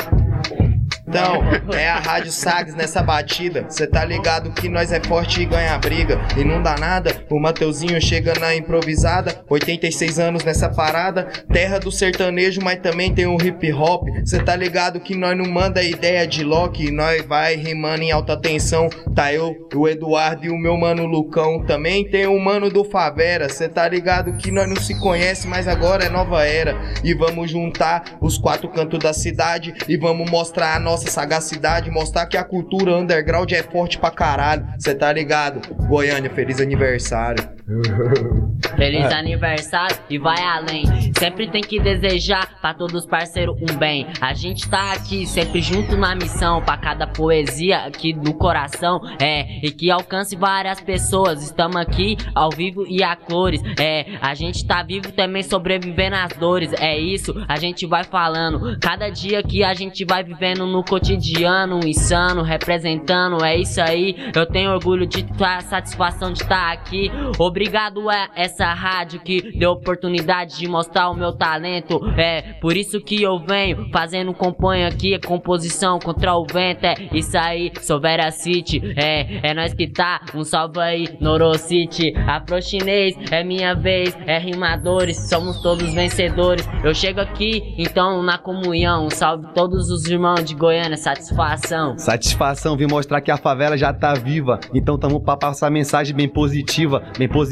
Então, 1.08 1.44
é 1.74 1.88
a 1.88 2.00
Rádio 2.00 2.32
Sagres 2.32 2.74
nessa 2.76 3.02
batida. 3.04 3.66
Cê 3.70 3.86
tá 3.86 4.04
ligado 4.04 4.52
que 4.52 4.68
nós 4.68 4.92
é 4.92 5.00
forte 5.00 5.42
e 5.42 5.46
ganha 5.46 5.78
briga. 5.78 6.20
E 6.36 6.44
não 6.44 6.62
dá 6.62 6.76
nada, 6.76 7.16
o 7.30 7.40
Mateuzinho 7.40 8.02
chega 8.02 8.34
na 8.40 8.56
improvisada. 8.56 9.44
86 9.48 10.20
anos 10.20 10.44
nessa 10.44 10.68
parada. 10.68 11.26
Terra 11.52 11.80
do 11.80 11.92
sertanejo, 11.92 12.60
mas 12.64 12.80
também 12.80 13.14
tem 13.14 13.28
o 13.28 13.38
hip 13.40 13.72
hop. 13.72 14.08
Cê 14.26 14.40
tá 14.40 14.56
ligado 14.56 15.00
que 15.00 15.16
nós 15.16 15.38
não 15.38 15.46
manda 15.46 15.84
ideia 15.84 16.26
de 16.26 16.44
Loki. 16.44 16.92
Nós 16.92 17.24
vai 17.26 17.56
rimando 17.56 18.02
em 18.02 18.12
alta 18.12 18.36
tensão. 18.36 18.90
Tá 19.14 19.32
eu, 19.32 19.56
o 19.76 19.88
Eduardo 19.88 20.46
e 20.46 20.50
o 20.50 20.58
meu 20.58 20.76
mano 20.76 21.06
Lucão. 21.06 21.64
Também 21.66 22.10
tem 22.10 22.26
o 22.26 22.40
mano 22.40 22.70
do 22.70 22.84
Favera. 22.84 23.48
Cê 23.48 23.70
tá 23.70 23.88
ligado 23.88 24.34
que 24.38 24.52
nós 24.52 24.68
não 24.68 24.76
se 24.76 25.00
conhece, 25.00 25.48
mas 25.48 25.68
agora 25.68 26.06
é 26.06 26.10
nova 26.10 26.44
era. 26.44 26.76
E 27.04 27.14
vamos 27.14 27.52
juntar 27.52 28.18
os 28.20 28.40
quatro 28.40 28.68
cantos 28.70 29.00
da 29.00 29.14
cidade. 29.14 29.74
E 29.88 29.96
vamos 29.96 30.30
mostrar 30.30 30.76
a 30.76 30.80
nossa 30.80 30.95
sagacidade. 30.98 31.90
Mostrar 31.92 32.26
que 32.26 32.38
a 32.38 32.44
cultura 32.44 32.96
underground 32.96 33.52
é 33.52 33.64
forte 33.64 33.98
pra 33.98 34.12
caralho. 34.12 34.66
Cê 34.80 34.94
tá 34.96 35.12
ligado? 35.12 35.62
Goiânia, 35.88 36.30
feliz 36.30 36.60
aniversário. 36.60 37.56
Feliz 38.76 39.12
aniversário 39.12 39.98
e 40.10 40.20
vai 40.20 40.42
além. 40.44 40.86
Sempre 41.18 41.50
tem 41.50 41.62
que 41.62 41.80
desejar 41.80 42.60
pra 42.62 42.74
todos 42.74 43.04
os 43.04 43.06
parceiros 43.08 43.56
um 43.60 43.78
bem. 43.78 44.06
A 44.22 44.34
gente 44.34 44.70
tá 44.70 44.92
aqui 44.94 45.26
sempre 45.26 45.62
junto 45.62 45.98
na 45.98 46.14
missão, 46.14 46.62
pra 46.62 46.78
cada 46.78 47.08
poesia 47.08 47.80
aqui 47.80 48.14
do 48.14 48.34
coração. 48.34 49.02
É, 49.20 49.66
e 49.66 49.72
que 49.72 49.90
alcance 49.90 50.36
várias 50.36 50.80
pessoas. 50.80 51.44
Estamos 51.44 51.78
aqui 51.78 52.18
ao 52.36 52.50
vivo 52.52 52.86
e 52.88 53.02
a 53.02 53.16
cores. 53.16 53.62
É, 53.80 54.18
a 54.22 54.36
gente 54.36 54.66
tá 54.66 54.84
vivo 54.84 55.12
também 55.12 55.42
sobrevivendo 55.42 56.16
às 56.16 56.34
dores. 56.34 56.72
É 56.74 56.98
isso, 56.98 57.34
a 57.48 57.58
gente 57.58 57.86
vai 57.88 58.04
falando. 58.04 58.78
Cada 58.80 59.10
dia 59.10 59.42
que 59.42 59.64
a 59.64 59.74
gente 59.74 60.06
vai 60.06 60.24
vivendo 60.24 60.68
no 60.68 60.84
cotidiano, 60.84 61.80
insano, 61.86 62.44
representando. 62.44 63.44
É 63.44 63.56
isso 63.58 63.82
aí. 63.82 64.16
Eu 64.36 64.46
tenho 64.46 64.72
orgulho 64.72 65.08
de 65.08 65.24
ter 65.24 65.44
a 65.44 65.62
satisfação 65.62 66.32
de 66.32 66.44
estar 66.44 66.72
aqui. 66.72 67.10
Obrigado 67.56 68.10
a 68.10 68.28
essa 68.36 68.66
rádio 68.74 69.22
que 69.22 69.58
deu 69.58 69.72
oportunidade 69.72 70.58
de 70.58 70.68
mostrar 70.68 71.10
o 71.10 71.16
meu 71.16 71.32
talento. 71.32 72.02
É 72.18 72.42
por 72.60 72.76
isso 72.76 73.00
que 73.00 73.24
eu 73.24 73.40
venho 73.40 73.88
fazendo 73.94 74.34
componho 74.34 74.86
aqui. 74.86 75.14
É 75.14 75.20
composição 75.20 75.98
contra 75.98 76.36
o 76.36 76.46
vento. 76.46 76.84
É 76.84 76.96
isso 77.14 77.38
aí, 77.38 77.72
sou 77.80 77.98
Vera 78.02 78.30
City. 78.30 78.82
É, 78.98 79.52
é 79.52 79.54
nós 79.54 79.74
que 79.74 79.88
tá. 79.88 80.20
Um 80.36 80.44
salve 80.44 80.82
aí, 80.82 81.18
Noro 81.22 81.58
City. 81.58 82.14
Afro 82.28 82.62
chinês, 82.62 83.16
é 83.32 83.42
minha 83.42 83.74
vez. 83.74 84.14
É 84.28 84.38
rimadores, 84.38 85.30
somos 85.30 85.62
todos 85.62 85.94
vencedores. 85.94 86.68
Eu 86.84 86.94
chego 86.94 87.22
aqui, 87.22 87.74
então, 87.78 88.22
na 88.22 88.38
comunhão. 88.38 89.06
Um 89.06 89.10
salve 89.10 89.48
todos 89.54 89.90
os 89.90 90.04
irmãos 90.08 90.44
de 90.44 90.56
Goiânia. 90.56 90.98
Satisfação. 90.98 91.98
Satisfação 91.98 92.76
vir 92.76 92.90
mostrar 92.90 93.22
que 93.22 93.32
a 93.32 93.38
favela 93.38 93.78
já 93.78 93.94
tá 93.94 94.14
viva. 94.14 94.60
Então 94.74 94.98
tamo 94.98 95.22
pra 95.22 95.38
passar 95.38 95.72
mensagem 95.72 96.14
bem 96.14 96.28
positiva, 96.28 97.02
bem 97.18 97.30
positiva. 97.30 97.45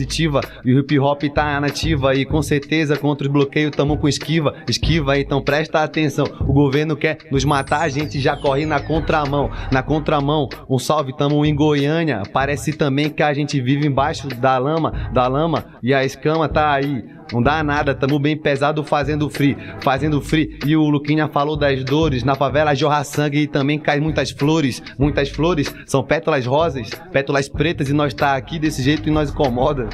E 0.64 0.74
o 0.74 0.80
hip 0.80 1.00
hop 1.00 1.24
tá 1.34 1.60
nativa 1.60 2.16
e 2.16 2.26
com 2.26 2.42
certeza 2.42 2.98
contra 2.98 3.28
os 3.28 3.32
bloqueios 3.32 3.72
tamo 3.72 3.98
com 3.98 4.08
esquiva. 4.08 4.56
Esquiva, 4.68 5.18
então 5.18 5.42
presta 5.42 5.84
atenção. 5.84 6.26
O 6.42 6.54
governo 6.54 6.96
quer 6.96 7.18
nos 7.32 7.46
matar, 7.46 7.82
a 7.82 7.90
gente 7.90 8.20
já 8.20 8.36
corre 8.36 8.66
na 8.66 8.80
contramão. 8.80 9.50
Na 9.72 9.84
contramão, 9.84 10.48
um 10.70 10.80
salve, 10.80 11.16
tamo 11.16 11.46
em 11.46 11.56
Goiânia. 11.56 12.24
Parece 12.32 12.74
também 12.74 13.10
que 13.10 13.24
a 13.24 13.34
gente 13.34 13.60
vive 13.62 13.88
embaixo 13.88 14.28
da 14.28 14.58
lama, 14.58 15.10
da 15.14 15.28
lama 15.28 15.66
e 15.82 15.94
a 15.94 16.04
escama 16.04 16.48
tá 16.48 16.74
aí. 16.74 17.04
Não 17.32 17.42
dá 17.42 17.64
nada, 17.64 17.94
tamo 17.94 18.20
bem 18.20 18.36
pesado 18.36 18.84
fazendo 18.84 19.30
free, 19.30 19.58
fazendo 19.82 20.22
free. 20.22 20.58
E 20.66 20.76
o 20.76 20.90
Luquinha 20.90 21.28
falou 21.28 21.56
das 21.56 21.84
dores, 21.84 22.24
na 22.24 22.36
favela 22.36 22.76
jorra 22.76 23.04
sangue 23.04 23.40
e 23.40 23.48
também 23.48 23.80
cai 23.80 24.00
muitas 24.00 24.32
flores. 24.32 24.82
Muitas 24.98 25.30
flores 25.30 25.74
são 25.86 26.04
pétalas 26.04 26.46
rosas, 26.46 26.90
pétalas 27.12 27.48
pretas 27.48 27.90
e 27.90 27.94
nós 27.94 28.14
tá 28.14 28.36
aqui 28.36 28.60
desse 28.60 28.82
jeito 28.82 29.08
e 29.08 29.12
nós 29.12 29.30
incomoda. 29.30 29.90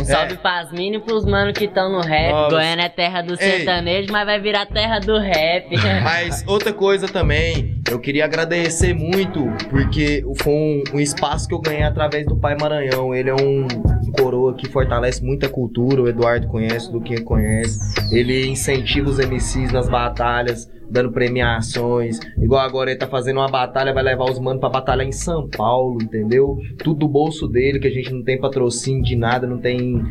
Um 0.00 0.04
salve 0.04 0.36
pras 0.38 0.72
mini 0.72 0.96
e 0.96 1.00
pros 1.00 1.24
mano 1.24 1.52
que 1.52 1.68
tão 1.68 1.92
no 1.92 2.00
rap. 2.00 2.32
Nossa. 2.32 2.56
Goiânia 2.56 2.84
é 2.84 2.88
terra 2.88 3.20
do 3.22 3.32
Ei. 3.32 3.36
sertanejo, 3.36 4.10
mas 4.10 4.24
vai 4.24 4.40
virar 4.40 4.66
terra 4.66 4.98
do 4.98 5.18
rap. 5.18 5.68
Mas 6.02 6.44
outra 6.46 6.72
coisa 6.72 7.06
também, 7.06 7.80
eu 7.90 7.98
queria 7.98 8.24
agradecer 8.24 8.94
muito, 8.94 9.44
porque 9.68 10.24
foi 10.42 10.52
um, 10.52 10.82
um 10.94 11.00
espaço 11.00 11.46
que 11.46 11.54
eu 11.54 11.60
ganhei 11.60 11.82
através 11.82 12.26
do 12.26 12.36
Pai 12.36 12.56
Maranhão. 12.58 13.14
Ele 13.14 13.30
é 13.30 13.34
um 13.34 13.66
coroa 14.12 14.54
que 14.54 14.68
fortalece 14.68 15.24
muita 15.24 15.48
cultura, 15.48 16.02
o 16.02 16.08
Eduardo 16.08 16.46
conhece, 16.46 16.88
o 16.88 16.92
Luquinha 16.92 17.22
conhece. 17.22 17.78
Ele 18.14 18.46
incentiva 18.46 19.08
os 19.08 19.18
MCs 19.18 19.72
nas 19.72 19.88
batalhas, 19.88 20.70
dando 20.92 21.10
premiações. 21.10 22.20
Igual 22.38 22.60
agora 22.60 22.90
ele 22.90 22.98
tá 22.98 23.06
fazendo 23.08 23.38
uma 23.38 23.48
batalha, 23.48 23.92
vai 23.94 24.02
levar 24.02 24.24
os 24.30 24.38
manos 24.38 24.60
pra 24.60 24.68
batalhar 24.68 25.06
em 25.06 25.12
São 25.12 25.48
Paulo, 25.48 25.98
entendeu? 26.02 26.58
Tudo 26.78 27.00
do 27.00 27.08
bolso 27.08 27.48
dele, 27.48 27.80
que 27.80 27.88
a 27.88 27.90
gente 27.90 28.12
não 28.12 28.22
tem 28.22 28.38
patrocínio 28.38 29.02
de 29.02 29.16
nada, 29.16 29.46
não 29.46 29.58
tem, 29.58 30.02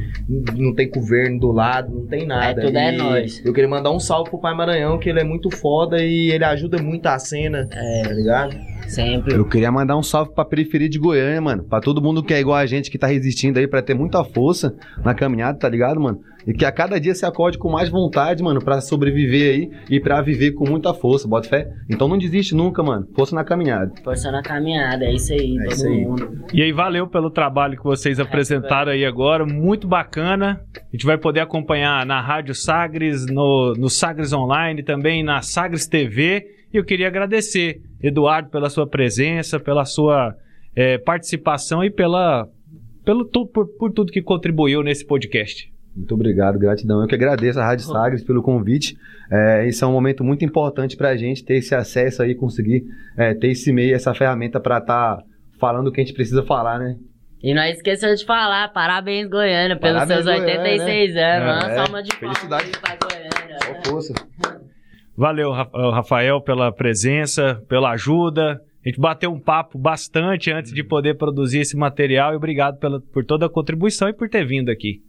não 0.57 0.73
tem 0.73 0.89
governo 0.89 1.39
do 1.39 1.51
lado, 1.51 1.93
não 1.93 2.07
tem 2.07 2.25
nada. 2.25 2.61
É, 2.61 2.65
tudo 2.65 2.77
é 2.77 2.93
E 2.93 2.97
nóis. 2.97 3.45
Eu 3.45 3.53
queria 3.53 3.69
mandar 3.69 3.91
um 3.91 3.99
salve 3.99 4.29
pro 4.31 4.39
Pai 4.41 4.55
Maranhão, 4.55 4.97
que 4.97 5.07
ele 5.09 5.19
é 5.19 5.23
muito 5.23 5.49
foda 5.51 6.03
e 6.03 6.31
ele 6.31 6.43
ajuda 6.43 6.81
muito 6.81 7.05
a 7.05 7.19
cena, 7.19 7.69
É, 7.71 8.01
tá 8.03 8.11
ligado? 8.13 8.55
sempre. 8.87 9.35
Eu 9.35 9.45
queria 9.45 9.71
mandar 9.71 9.95
um 9.95 10.03
salve 10.03 10.33
pra 10.33 10.43
periferia 10.43 10.89
de 10.89 10.99
Goiânia, 10.99 11.39
mano. 11.39 11.63
Pra 11.63 11.79
todo 11.79 12.01
mundo 12.01 12.23
que 12.23 12.33
é 12.33 12.39
igual 12.41 12.57
a 12.57 12.65
gente, 12.65 12.89
que 12.91 12.97
tá 12.97 13.07
resistindo 13.07 13.57
aí, 13.57 13.67
pra 13.67 13.81
ter 13.81 13.93
muita 13.93 14.21
força 14.23 14.75
na 15.05 15.13
caminhada, 15.13 15.57
tá 15.57 15.69
ligado, 15.69 16.01
mano? 16.01 16.19
E 16.47 16.53
que 16.53 16.65
a 16.65 16.71
cada 16.71 16.99
dia 16.99 17.13
se 17.13 17.25
acorde 17.25 17.57
com 17.57 17.69
mais 17.69 17.89
vontade, 17.89 18.41
mano, 18.41 18.63
pra 18.63 18.81
sobreviver 18.81 19.53
aí 19.53 19.71
e 19.89 19.99
pra 19.99 20.21
viver 20.21 20.51
com 20.53 20.67
muita 20.67 20.93
força, 20.93 21.27
bota 21.27 21.47
fé? 21.47 21.71
Então 21.89 22.07
não 22.07 22.17
desiste 22.17 22.55
nunca, 22.55 22.81
mano. 22.81 23.07
Força 23.15 23.35
na 23.35 23.43
caminhada. 23.43 23.91
Forçando 24.03 24.37
a 24.37 24.41
caminhada, 24.41 25.05
é 25.05 25.13
isso 25.13 25.31
aí, 25.33 25.57
É 25.57 25.63
todo 25.63 25.73
isso 25.73 25.87
aí. 25.87 26.05
mundo. 26.05 26.45
E 26.53 26.61
aí, 26.61 26.71
valeu 26.71 27.07
pelo 27.07 27.29
trabalho 27.29 27.77
que 27.77 27.83
vocês 27.83 28.19
apresentaram 28.19 28.91
aí 28.91 29.05
agora, 29.05 29.45
muito 29.45 29.87
bacana. 29.87 30.61
A 30.75 30.95
gente 30.95 31.05
vai 31.05 31.17
poder 31.17 31.41
acompanhar 31.41 32.05
na 32.05 32.21
Rádio 32.21 32.55
Sagres, 32.55 33.25
no, 33.27 33.73
no 33.77 33.89
Sagres 33.89 34.33
Online, 34.33 34.83
também 34.83 35.23
na 35.23 35.41
Sagres 35.41 35.87
TV. 35.87 36.45
E 36.73 36.77
eu 36.77 36.83
queria 36.83 37.07
agradecer, 37.07 37.81
Eduardo, 38.01 38.49
pela 38.49 38.69
sua 38.69 38.87
presença, 38.87 39.59
pela 39.59 39.83
sua 39.85 40.33
eh, 40.75 40.97
participação 40.99 41.83
e 41.83 41.91
pela, 41.91 42.47
pelo, 43.03 43.25
por, 43.25 43.67
por 43.77 43.91
tudo 43.91 44.11
que 44.11 44.21
contribuiu 44.21 44.81
nesse 44.81 45.05
podcast. 45.05 45.69
Muito 45.95 46.13
obrigado, 46.15 46.57
gratidão. 46.57 47.01
Eu 47.01 47.07
que 47.07 47.15
agradeço 47.15 47.59
a 47.59 47.65
Rádio 47.65 47.85
Sagres 47.85 48.23
pelo 48.23 48.41
convite. 48.41 48.95
É, 49.29 49.67
isso 49.67 49.83
é 49.83 49.87
um 49.87 49.91
momento 49.91 50.23
muito 50.23 50.45
importante 50.45 50.95
pra 50.95 51.15
gente 51.17 51.43
ter 51.43 51.55
esse 51.55 51.75
acesso 51.75 52.23
aí, 52.23 52.33
conseguir 52.33 52.83
é, 53.17 53.33
ter 53.33 53.47
esse 53.49 53.73
meio, 53.73 53.93
essa 53.93 54.13
ferramenta 54.13 54.59
pra 54.59 54.77
estar 54.77 55.19
falando 55.59 55.87
o 55.87 55.91
que 55.91 55.99
a 55.99 56.03
gente 56.03 56.13
precisa 56.15 56.43
falar, 56.43 56.79
né? 56.79 56.95
E 57.43 57.53
não 57.53 57.63
esqueça 57.63 58.15
de 58.15 58.23
falar, 58.25 58.71
parabéns 58.71 59.27
Goiânia 59.27 59.77
pelos 59.77 59.99
Parabéns, 60.05 60.23
seus 60.23 60.37
Goiânia, 60.37 60.61
86 60.61 61.15
anos. 61.17 61.17
É, 61.17 61.41
Uma 61.41 61.75
salva 61.75 62.03
de 62.03 62.15
palmas 62.15 62.37
felicidade. 62.37 62.65
aí 62.65 62.71
pra 62.97 63.07
Goiânia. 63.07 63.57
Só 63.83 63.91
força. 63.91 64.13
Valeu, 65.17 65.51
Ra- 65.51 65.69
Rafael, 65.91 66.41
pela 66.41 66.71
presença, 66.71 67.61
pela 67.67 67.91
ajuda. 67.91 68.61
A 68.83 68.89
gente 68.89 68.99
bateu 68.99 69.31
um 69.31 69.39
papo 69.39 69.77
bastante 69.77 70.51
antes 70.51 70.71
de 70.73 70.83
poder 70.83 71.17
produzir 71.17 71.59
esse 71.59 71.75
material 71.77 72.33
e 72.33 72.35
obrigado 72.37 72.79
pela, 72.79 72.99
por 72.99 73.23
toda 73.25 73.45
a 73.45 73.49
contribuição 73.49 74.07
e 74.09 74.13
por 74.13 74.29
ter 74.29 74.45
vindo 74.45 74.69
aqui. 74.69 75.01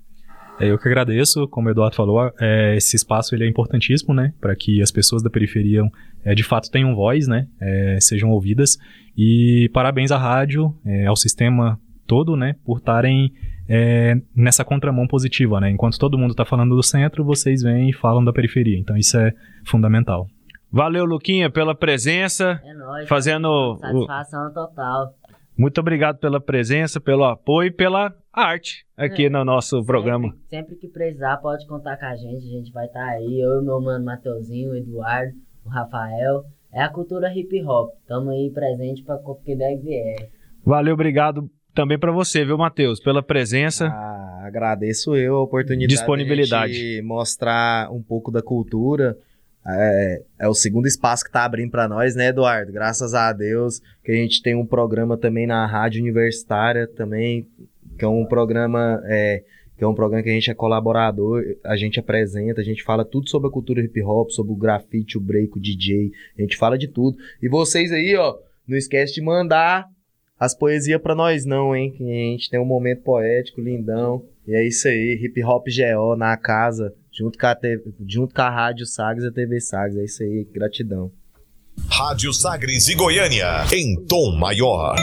É, 0.63 0.71
eu 0.71 0.79
que 0.79 0.89
agradeço, 0.89 1.49
como 1.49 1.69
o 1.69 1.71
Eduardo 1.71 1.97
falou, 1.97 2.31
é, 2.41 2.77
esse 2.77 2.95
espaço 2.97 3.35
ele 3.35 3.45
é 3.45 3.49
importantíssimo, 3.49 4.15
né, 4.15 4.33
para 4.41 4.55
que 4.55 4.81
as 4.81 4.91
pessoas 4.93 5.23
da 5.23 5.29
periferia 5.29 5.83
é, 6.25 6.35
de 6.35 6.43
fato 6.45 6.71
tenham 6.71 6.95
voz, 6.95 7.27
né, 7.27 7.49
é, 7.61 7.99
sejam 8.01 8.31
ouvidas. 8.31 8.79
E 9.19 9.69
parabéns 9.75 10.11
à 10.13 10.17
rádio, 10.19 10.75
é, 10.87 11.07
ao 11.07 11.17
sistema 11.17 11.79
todo, 12.07 12.37
né, 12.37 12.55
por 12.65 12.79
estarem 12.79 13.33
é, 13.69 14.15
nessa 14.37 14.65
contramão 14.65 15.07
positiva, 15.07 15.61
né. 15.61 15.71
Enquanto 15.71 15.99
todo 15.99 16.17
mundo 16.19 16.31
está 16.31 16.45
falando 16.45 16.77
do 16.77 16.83
centro, 16.83 17.25
vocês 17.25 17.63
vêm 17.63 17.91
e 17.91 17.93
falam 17.93 18.25
da 18.25 18.33
periferia. 18.33 18.79
Então 18.79 18.97
isso 18.97 19.19
é 19.19 19.33
fundamental. 19.65 20.29
Valeu, 20.71 21.05
Luquinha, 21.05 21.51
pela 21.51 21.75
presença. 21.75 22.59
É 22.65 22.73
nóis. 22.73 23.07
Fazendo 23.09 23.47
o- 23.47 23.77
Satisfação 23.77 24.53
total. 24.55 25.13
Muito 25.63 25.81
obrigado 25.81 26.19
pela 26.19 26.41
presença, 26.41 27.01
pelo 27.01 27.23
apoio 27.23 27.69
e 27.69 27.71
pela 27.71 28.13
arte 28.33 28.85
aqui 28.97 29.27
É. 29.27 29.31
no 29.31 29.45
nosso 29.45 29.85
programa. 29.85 30.29
Sempre, 30.33 30.41
sempre 30.51 30.75
que 30.77 30.89
precisar, 30.89 31.37
pode 31.37 31.65
contar 31.69 31.97
com 31.99 32.05
a 32.07 32.17
gente. 32.17 32.45
A 32.47 32.51
gente 32.59 32.73
vai 32.73 32.87
estar 32.87 33.05
aí. 33.05 33.41
Eu 33.41 33.61
e 33.63 33.65
meu 33.65 33.81
mano 33.81 34.05
Mateuzinho, 34.05 34.73
o 34.73 34.77
Eduardo, 34.77 35.33
o 35.65 35.69
Rafael. 35.69 36.43
É 36.75 36.83
a 36.83 36.89
cultura 36.89 37.33
hip 37.33 37.63
hop. 37.65 37.91
Tamo 38.09 38.31
aí 38.31 38.51
presente 38.53 39.05
pra 39.05 39.15
o 39.15 39.35
que 39.37 39.55
der 39.55 39.75
e 39.75 39.79
vier. 39.79 40.31
Valeu, 40.67 40.95
obrigado 40.95 41.49
também 41.73 41.97
para 41.97 42.11
você, 42.11 42.45
viu, 42.45 42.59
Matheus, 42.59 42.99
pela 42.99 43.23
presença. 43.23 43.87
Ah, 43.87 44.43
agradeço 44.45 45.15
eu 45.15 45.37
a 45.37 45.43
oportunidade 45.43 45.95
Disponibilidade. 45.95 46.73
de 46.73 47.03
mostrar 47.03 47.89
um 47.93 48.03
pouco 48.03 48.33
da 48.33 48.43
cultura. 48.43 49.17
É, 49.67 50.23
é 50.41 50.49
o 50.49 50.55
segundo 50.55 50.87
espaço 50.87 51.25
que 51.25 51.31
tá 51.31 51.45
abrindo 51.45 51.71
para 51.71 51.89
nós, 51.89 52.17
né, 52.17 52.29
Eduardo? 52.29 52.73
Graças 52.73 53.15
a 53.15 53.33
Deus 53.33 53.81
que 54.05 54.11
a 54.11 54.17
gente 54.17 54.43
tem 54.43 54.55
um 54.55 54.67
programa 54.67 55.17
também 55.17 55.47
na 55.47 55.67
rádio 55.67 56.03
universitária 56.03 56.87
também, 56.87 57.47
que 57.97 58.05
é 58.05 58.09
um 58.09 58.25
programa 58.25 59.01
é, 59.07 59.45
que 59.77 59.85
é 59.85 59.89
um 59.89 59.95
programa 59.95 60.23
que 60.23 60.31
a 60.31 60.33
gente 60.33 60.51
é 60.51 60.55
colaborador, 60.55 61.43
a 61.65 61.77
gente 61.77 61.99
apresenta, 61.99 62.61
a 62.61 62.65
gente 62.65 62.83
fala 62.83 63.05
tudo 63.05 63.29
sobre 63.29 63.49
a 63.49 63.53
cultura 63.53 63.81
hip 63.81 64.03
hop, 64.03 64.31
sobre 64.31 64.53
o 64.53 64.57
grafite, 64.57 65.17
o 65.17 65.21
break, 65.21 65.57
o 65.57 65.61
DJ, 65.61 66.11
a 66.39 66.43
gente 66.43 66.57
fala 66.57 66.77
de 66.77 66.89
tudo. 66.89 67.17
E 67.43 67.49
vocês 67.49 67.93
aí, 67.93 68.15
ó, 68.17 68.37
não 68.67 68.77
esquece 68.77 69.15
de 69.15 69.23
mandar 69.23 69.87
as 70.39 70.55
poesias 70.55 71.01
pra 71.01 71.15
nós 71.15 71.45
não, 71.45 71.75
hein? 71.75 71.93
Que 71.93 72.03
a 72.05 72.31
gente 72.33 72.51
tem 72.51 72.61
um 72.61 72.65
momento 72.65 73.03
poético, 73.03 73.61
lindão. 73.61 74.25
E 74.47 74.55
é 74.55 74.67
isso 74.67 74.89
aí, 74.89 75.21
hip 75.23 75.43
hop 75.45 75.67
GO 75.67 76.17
na 76.17 76.37
casa, 76.37 76.93
junto 77.13 77.39
com 77.39 77.47
a, 77.47 77.55
TV, 77.55 77.93
junto 78.07 78.35
com 78.35 78.43
a 78.43 78.51
Rádio 78.51 78.87
Sagres 78.87 79.25
e 79.25 79.29
a 79.29 79.33
TV 79.33 79.61
Sagres. 79.61 79.99
É 79.99 80.05
isso 80.05 80.23
aí, 80.23 80.49
gratidão. 80.51 81.13
Rádio 81.89 82.33
Sagres 82.33 82.89
e 82.89 82.95
Goiânia, 82.95 83.65
em 83.73 83.97
tom 84.07 84.37
maior. 84.37 84.97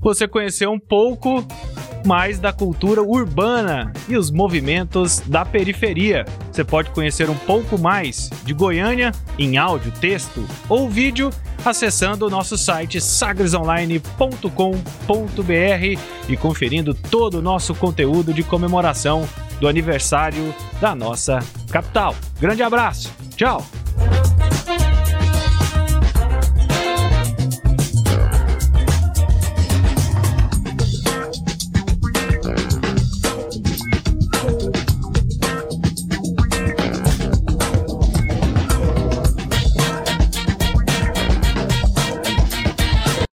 Você 0.00 0.28
conheceu 0.28 0.70
um 0.70 0.78
pouco 0.78 1.44
mais 2.06 2.38
da 2.38 2.52
cultura 2.52 3.02
urbana 3.02 3.92
e 4.08 4.16
os 4.16 4.30
movimentos 4.30 5.20
da 5.26 5.44
periferia. 5.44 6.24
Você 6.50 6.64
pode 6.64 6.90
conhecer 6.90 7.28
um 7.28 7.34
pouco 7.34 7.78
mais 7.78 8.30
de 8.44 8.54
Goiânia 8.54 9.12
em 9.38 9.58
áudio, 9.58 9.92
texto 10.00 10.46
ou 10.68 10.88
vídeo 10.88 11.30
acessando 11.64 12.26
o 12.26 12.30
nosso 12.30 12.56
site 12.56 13.00
sagresonline.com.br 13.00 16.00
e 16.28 16.36
conferindo 16.36 16.94
todo 16.94 17.38
o 17.38 17.42
nosso 17.42 17.74
conteúdo 17.74 18.32
de 18.32 18.42
comemoração 18.42 19.28
do 19.60 19.66
aniversário 19.66 20.54
da 20.80 20.94
nossa 20.94 21.40
capital. 21.70 22.14
Grande 22.38 22.62
abraço, 22.62 23.10
tchau! 23.36 23.64